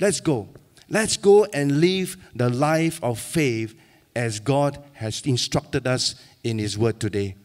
let's 0.00 0.20
go. 0.20 0.48
Let's 0.88 1.16
go 1.16 1.44
and 1.44 1.80
live 1.80 2.16
the 2.34 2.48
life 2.48 3.02
of 3.02 3.20
faith 3.20 3.78
as 4.16 4.40
God 4.40 4.82
has 4.94 5.20
instructed 5.22 5.86
us 5.86 6.16
in 6.44 6.58
His 6.58 6.78
Word 6.78 7.00
today. 7.00 7.36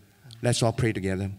Let's 0.41 0.61
all 0.61 0.73
pray 0.73 0.93
together. 0.93 1.31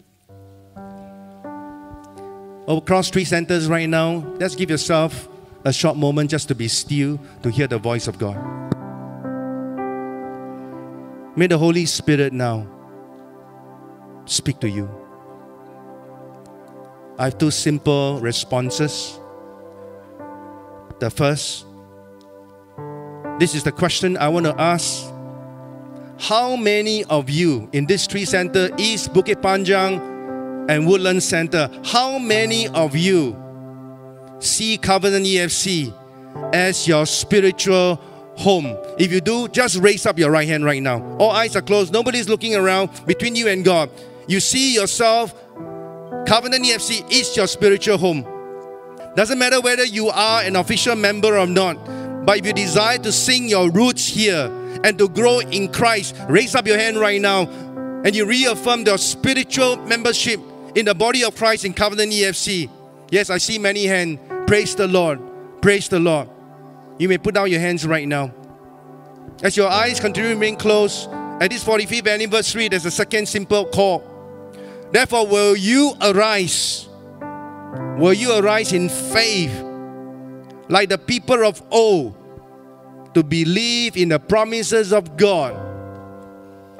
Across 2.66 3.10
three 3.10 3.24
centers 3.24 3.68
right 3.68 3.88
now, 3.88 4.24
let's 4.38 4.54
give 4.54 4.70
yourself 4.70 5.28
a 5.64 5.72
short 5.72 5.96
moment 5.96 6.30
just 6.30 6.48
to 6.48 6.54
be 6.54 6.68
still 6.68 7.20
to 7.42 7.50
hear 7.50 7.66
the 7.66 7.78
voice 7.78 8.08
of 8.08 8.18
God. 8.18 8.36
May 11.36 11.46
the 11.46 11.58
Holy 11.58 11.84
Spirit 11.84 12.32
now 12.32 12.66
speak 14.24 14.60
to 14.60 14.68
you. 14.68 14.88
I 17.18 17.24
have 17.24 17.38
two 17.38 17.50
simple 17.50 18.20
responses. 18.20 19.18
The 21.00 21.10
first, 21.10 21.66
this 23.38 23.54
is 23.54 23.62
the 23.62 23.72
question 23.72 24.16
I 24.16 24.28
want 24.28 24.46
to 24.46 24.60
ask. 24.60 25.04
How 26.18 26.54
many 26.54 27.04
of 27.04 27.28
you 27.28 27.68
in 27.72 27.86
this 27.86 28.06
tree 28.06 28.24
center, 28.24 28.70
East 28.78 29.12
Bukit 29.12 29.42
Panjang 29.42 30.70
and 30.70 30.86
Woodland 30.86 31.22
Center, 31.22 31.68
how 31.84 32.18
many 32.18 32.68
of 32.68 32.94
you 32.94 33.36
see 34.38 34.78
Covenant 34.78 35.26
EFC 35.26 35.92
as 36.54 36.86
your 36.86 37.04
spiritual 37.06 37.96
home? 38.36 38.76
If 38.96 39.12
you 39.12 39.20
do, 39.20 39.48
just 39.48 39.78
raise 39.78 40.06
up 40.06 40.18
your 40.18 40.30
right 40.30 40.46
hand 40.46 40.64
right 40.64 40.80
now. 40.80 41.02
All 41.18 41.32
eyes 41.32 41.56
are 41.56 41.62
closed, 41.62 41.92
nobody's 41.92 42.28
looking 42.28 42.54
around 42.54 42.90
between 43.06 43.34
you 43.34 43.48
and 43.48 43.64
God. 43.64 43.90
You 44.28 44.38
see 44.38 44.72
yourself, 44.72 45.34
Covenant 46.26 46.64
EFC 46.64 47.10
is 47.10 47.36
your 47.36 47.48
spiritual 47.48 47.98
home. 47.98 48.24
Doesn't 49.16 49.38
matter 49.38 49.60
whether 49.60 49.84
you 49.84 50.08
are 50.08 50.42
an 50.42 50.56
official 50.56 50.94
member 50.94 51.36
or 51.36 51.46
not, 51.46 51.74
but 52.24 52.38
if 52.38 52.46
you 52.46 52.52
desire 52.52 52.98
to 52.98 53.12
sing 53.12 53.48
your 53.48 53.68
roots 53.70 54.06
here 54.06 54.48
and 54.84 54.98
to 54.98 55.08
grow 55.08 55.40
in 55.40 55.72
Christ, 55.72 56.14
raise 56.28 56.54
up 56.54 56.66
your 56.66 56.78
hand 56.78 56.98
right 56.98 57.20
now 57.20 57.48
and 58.04 58.14
you 58.14 58.26
reaffirm 58.26 58.82
your 58.82 58.98
spiritual 58.98 59.76
membership 59.76 60.38
in 60.74 60.84
the 60.84 60.94
body 60.94 61.24
of 61.24 61.34
Christ 61.34 61.64
in 61.64 61.72
Covenant 61.72 62.12
EFC. 62.12 62.70
Yes, 63.10 63.30
I 63.30 63.38
see 63.38 63.58
many 63.58 63.86
hands. 63.86 64.20
Praise 64.46 64.74
the 64.74 64.86
Lord. 64.86 65.20
Praise 65.62 65.88
the 65.88 65.98
Lord. 65.98 66.28
You 66.98 67.08
may 67.08 67.16
put 67.16 67.34
down 67.34 67.50
your 67.50 67.60
hands 67.60 67.86
right 67.86 68.06
now. 68.06 68.32
As 69.42 69.56
your 69.56 69.68
eyes 69.68 69.98
continue 69.98 70.28
to 70.28 70.34
remain 70.34 70.56
closed, 70.56 71.08
at 71.40 71.50
this 71.50 71.64
45th 71.64 72.12
anniversary, 72.12 72.68
there's 72.68 72.84
a 72.84 72.90
second 72.90 73.26
simple 73.26 73.64
call. 73.64 74.04
Therefore, 74.92 75.26
will 75.26 75.56
you 75.56 75.94
arise? 76.02 76.88
Will 77.98 78.12
you 78.12 78.38
arise 78.38 78.72
in 78.72 78.90
faith 78.90 79.52
like 80.68 80.90
the 80.90 80.98
people 80.98 81.44
of 81.44 81.62
old 81.70 82.16
to 83.14 83.22
believe 83.22 83.96
in 83.96 84.10
the 84.10 84.18
promises 84.18 84.92
of 84.92 85.16
God 85.16 85.54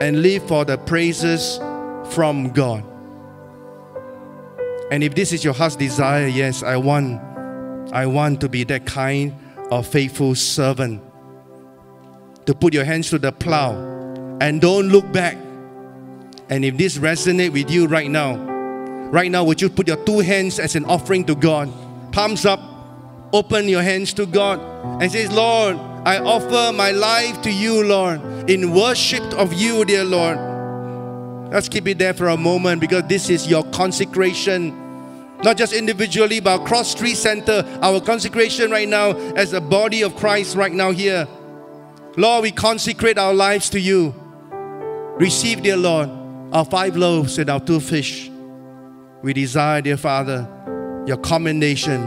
and 0.00 0.22
live 0.22 0.46
for 0.46 0.64
the 0.64 0.76
praises 0.78 1.58
from 2.10 2.50
God? 2.50 2.84
And 4.90 5.02
if 5.02 5.14
this 5.14 5.32
is 5.32 5.42
your 5.42 5.54
heart's 5.54 5.76
desire, 5.76 6.26
yes, 6.26 6.62
I 6.62 6.76
want 6.76 7.20
I 7.92 8.06
want 8.06 8.40
to 8.40 8.48
be 8.48 8.64
that 8.64 8.86
kind 8.86 9.34
of 9.70 9.86
faithful 9.86 10.34
servant. 10.34 11.02
To 12.46 12.54
put 12.54 12.74
your 12.74 12.84
hands 12.84 13.08
to 13.10 13.18
the 13.18 13.32
plow 13.32 13.72
and 14.40 14.60
don't 14.60 14.88
look 14.88 15.10
back. 15.12 15.36
And 16.50 16.64
if 16.64 16.76
this 16.76 16.98
resonate 16.98 17.52
with 17.52 17.70
you 17.70 17.86
right 17.86 18.10
now, 18.10 18.36
right 19.10 19.30
now, 19.30 19.44
would 19.44 19.62
you 19.62 19.70
put 19.70 19.88
your 19.88 19.96
two 20.04 20.18
hands 20.18 20.58
as 20.58 20.76
an 20.76 20.84
offering 20.84 21.24
to 21.26 21.34
God? 21.34 21.72
Palms 22.12 22.44
up, 22.44 22.60
open 23.32 23.68
your 23.68 23.82
hands 23.82 24.12
to 24.14 24.26
God 24.26 24.60
and 25.00 25.10
says, 25.10 25.32
Lord, 25.32 25.76
I 26.06 26.18
offer 26.18 26.76
my 26.76 26.90
life 26.90 27.40
to 27.42 27.50
you, 27.50 27.82
Lord, 27.82 28.20
in 28.50 28.72
worship 28.74 29.22
of 29.34 29.54
you, 29.54 29.84
dear 29.86 30.04
Lord. 30.04 30.38
Let's 31.50 31.68
keep 31.68 31.86
it 31.86 31.98
there 31.98 32.12
for 32.12 32.28
a 32.28 32.36
moment 32.36 32.80
because 32.80 33.04
this 33.04 33.30
is 33.30 33.46
your 33.46 33.64
consecration. 33.70 34.68
Not 35.42 35.56
just 35.56 35.72
individually, 35.72 36.40
but 36.40 36.60
across 36.60 36.90
Street 36.90 37.14
Center, 37.16 37.64
our 37.80 38.00
consecration 38.00 38.70
right 38.70 38.88
now 38.88 39.12
as 39.34 39.52
the 39.52 39.60
body 39.60 40.02
of 40.02 40.14
Christ 40.16 40.56
right 40.56 40.72
now 40.72 40.90
here. 40.90 41.26
Lord, 42.16 42.42
we 42.42 42.52
consecrate 42.52 43.16
our 43.16 43.32
lives 43.32 43.70
to 43.70 43.80
you. 43.80 44.14
Receive, 45.18 45.62
dear 45.62 45.76
Lord, 45.76 46.10
our 46.52 46.64
five 46.64 46.96
loaves 46.96 47.38
and 47.38 47.48
our 47.48 47.60
two 47.60 47.80
fish. 47.80 48.30
We 49.22 49.32
desire, 49.32 49.80
dear 49.80 49.96
Father, 49.96 50.46
your 51.06 51.16
commendation 51.16 52.02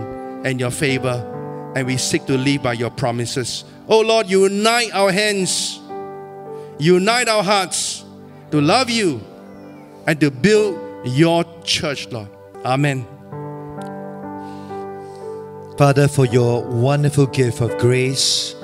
and 0.46 0.60
your 0.60 0.72
favor, 0.72 1.34
and 1.76 1.86
we 1.86 1.98
seek 1.98 2.26
to 2.26 2.38
live 2.38 2.64
by 2.64 2.74
your 2.74 2.90
promises. 2.90 3.64
Oh 3.88 4.02
Lord, 4.02 4.28
unite 4.28 4.94
our 4.94 5.12
hands, 5.12 5.80
unite 6.80 7.28
our 7.28 7.44
hearts 7.44 8.04
to 8.52 8.62
love 8.62 8.90
you 8.90 9.22
and 10.06 10.20
to 10.20 10.32
build 10.32 10.80
your 11.06 11.44
church, 11.64 12.08
Lord. 12.12 12.30
Amen. 12.66 13.06
Father, 15.78 16.08
for 16.08 16.26
your 16.26 16.64
wonderful 16.64 17.28
gift 17.28 17.62
of 17.62 17.78
grace 17.78 18.56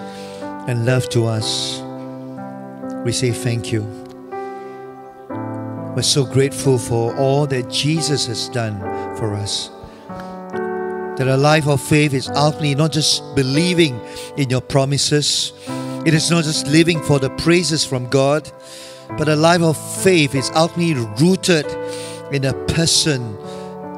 and 0.67 0.85
love 0.85 1.07
to 1.09 1.25
us, 1.25 1.79
we 3.05 3.11
say 3.11 3.31
thank 3.31 3.71
you. 3.71 3.83
We're 5.95 6.01
so 6.01 6.25
grateful 6.25 6.79
for 6.79 7.15
all 7.17 7.45
that 7.47 7.69
Jesus 7.69 8.25
has 8.25 8.49
done 8.49 8.79
for 9.15 9.35
us. 9.35 9.69
That 11.17 11.27
a 11.27 11.37
life 11.37 11.67
of 11.67 11.81
faith 11.81 12.13
is 12.13 12.29
ultimately 12.29 12.75
not 12.75 12.91
just 12.91 13.35
believing 13.35 13.99
in 14.37 14.49
your 14.49 14.61
promises, 14.61 15.53
it 16.05 16.13
is 16.13 16.29
not 16.29 16.43
just 16.43 16.67
living 16.67 17.01
for 17.01 17.19
the 17.19 17.29
praises 17.29 17.85
from 17.85 18.09
God, 18.09 18.51
but 19.17 19.29
a 19.29 19.35
life 19.35 19.61
of 19.61 19.77
faith 20.01 20.35
is 20.35 20.51
ultimately 20.55 21.05
rooted 21.19 21.65
in 22.33 22.41
the 22.41 22.53
person 22.67 23.37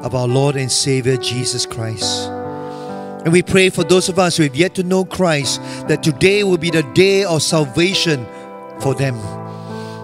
of 0.04 0.14
our 0.14 0.28
Lord 0.28 0.56
and 0.56 0.70
Savior 0.70 1.16
Jesus 1.16 1.66
Christ. 1.66 2.28
And 3.26 3.32
we 3.32 3.42
pray 3.42 3.70
for 3.70 3.82
those 3.82 4.08
of 4.08 4.20
us 4.20 4.36
who 4.36 4.44
have 4.44 4.54
yet 4.54 4.76
to 4.76 4.84
know 4.84 5.04
Christ 5.04 5.60
that 5.88 6.04
today 6.04 6.44
will 6.44 6.58
be 6.58 6.70
the 6.70 6.84
day 6.94 7.24
of 7.24 7.42
salvation 7.42 8.24
for 8.78 8.94
them. 8.94 9.16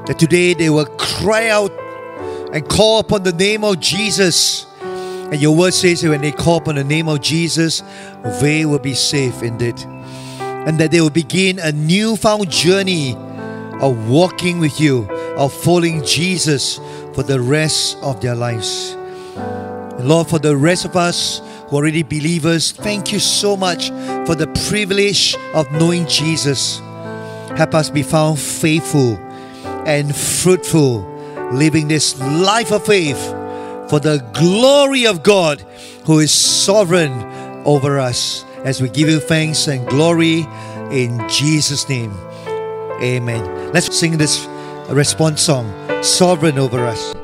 That 0.06 0.18
today 0.18 0.54
they 0.54 0.70
will 0.70 0.86
cry 0.86 1.48
out 1.48 1.70
and 2.52 2.68
call 2.68 2.98
upon 2.98 3.22
the 3.22 3.32
name 3.32 3.62
of 3.62 3.78
Jesus. 3.78 4.66
And 5.32 5.40
your 5.40 5.56
word 5.56 5.72
says 5.72 6.02
that 6.02 6.10
when 6.10 6.20
they 6.20 6.30
call 6.30 6.58
upon 6.58 6.74
the 6.74 6.84
name 6.84 7.08
of 7.08 7.22
Jesus, 7.22 7.82
they 8.42 8.66
will 8.66 8.78
be 8.78 8.92
safe 8.92 9.42
indeed. 9.42 9.82
And 10.38 10.78
that 10.78 10.90
they 10.90 11.00
will 11.00 11.08
begin 11.08 11.58
a 11.58 11.72
newfound 11.72 12.50
journey 12.50 13.14
of 13.80 14.10
walking 14.10 14.58
with 14.58 14.78
you, 14.78 15.08
of 15.38 15.50
following 15.50 16.04
Jesus 16.04 16.76
for 17.14 17.22
the 17.22 17.40
rest 17.40 17.96
of 18.02 18.20
their 18.20 18.34
lives. 18.34 18.94
And 19.34 20.06
Lord, 20.06 20.28
for 20.28 20.38
the 20.38 20.54
rest 20.54 20.84
of 20.84 20.96
us 20.96 21.38
who 21.68 21.76
are 21.76 21.80
already 21.80 22.02
believers, 22.02 22.72
thank 22.72 23.10
you 23.10 23.18
so 23.18 23.56
much 23.56 23.88
for 24.26 24.34
the 24.34 24.48
privilege 24.68 25.34
of 25.54 25.72
knowing 25.72 26.06
Jesus. 26.08 26.78
Help 27.56 27.74
us 27.74 27.88
be 27.88 28.02
found 28.02 28.38
faithful 28.38 29.16
and 29.86 30.14
fruitful, 30.14 31.00
living 31.52 31.88
this 31.88 32.20
life 32.20 32.70
of 32.70 32.84
faith 32.84 33.34
for 33.92 34.00
the 34.00 34.24
glory 34.32 35.04
of 35.04 35.22
God 35.22 35.60
who 36.06 36.20
is 36.20 36.32
sovereign 36.32 37.12
over 37.66 38.00
us. 38.00 38.42
As 38.64 38.80
we 38.80 38.88
give 38.88 39.06
you 39.06 39.20
thanks 39.20 39.68
and 39.68 39.86
glory 39.86 40.46
in 40.90 41.22
Jesus' 41.28 41.86
name. 41.90 42.10
Amen. 43.02 43.44
Let's 43.74 43.94
sing 43.94 44.16
this 44.16 44.48
response 44.88 45.42
song, 45.42 45.70
Sovereign 46.02 46.58
Over 46.58 46.86
Us. 46.86 47.21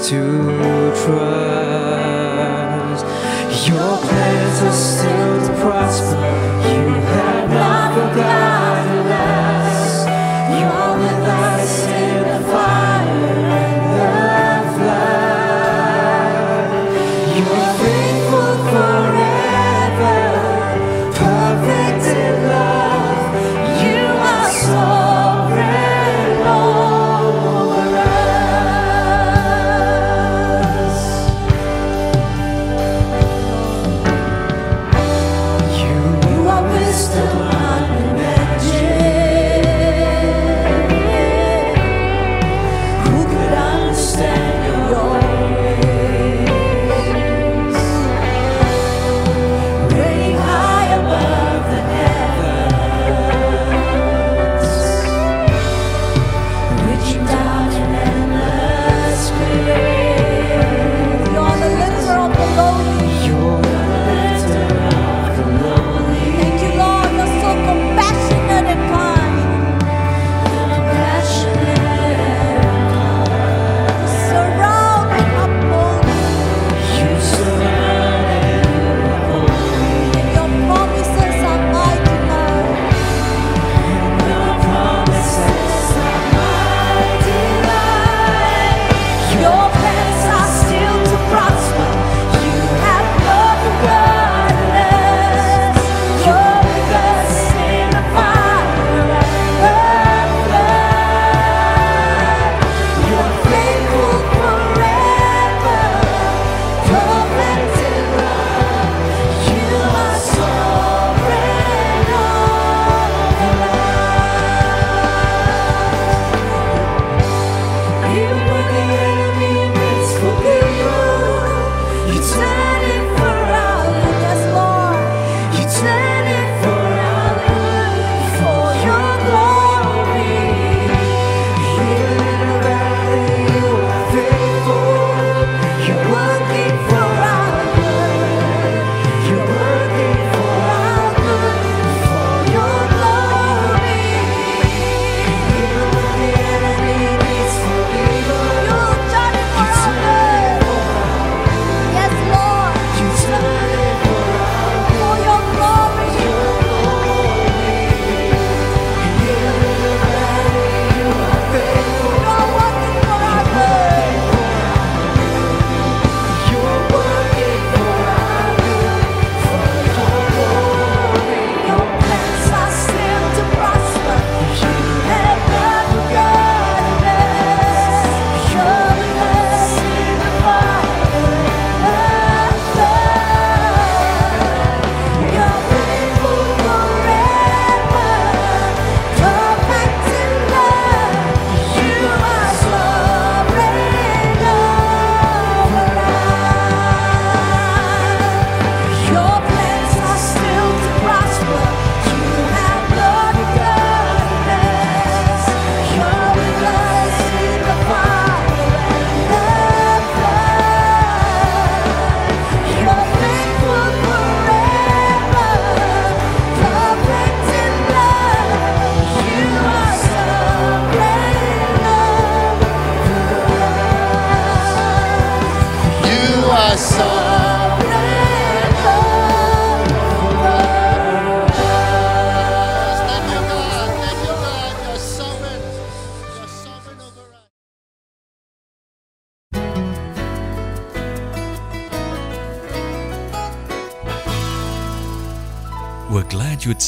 To 0.00 0.92
trust. 0.94 1.98
Your 3.66 3.96
plans 3.98 4.62
are 4.62 4.72
still 4.72 5.46
to 5.46 5.52
prosper. 5.60 6.28
You 6.68 7.07